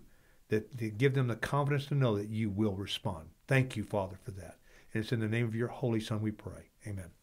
[0.49, 3.28] that, that give them the confidence to know that you will respond.
[3.47, 4.59] Thank you, Father, for that.
[4.92, 6.70] And it's in the name of your Holy Son we pray.
[6.86, 7.16] Amen.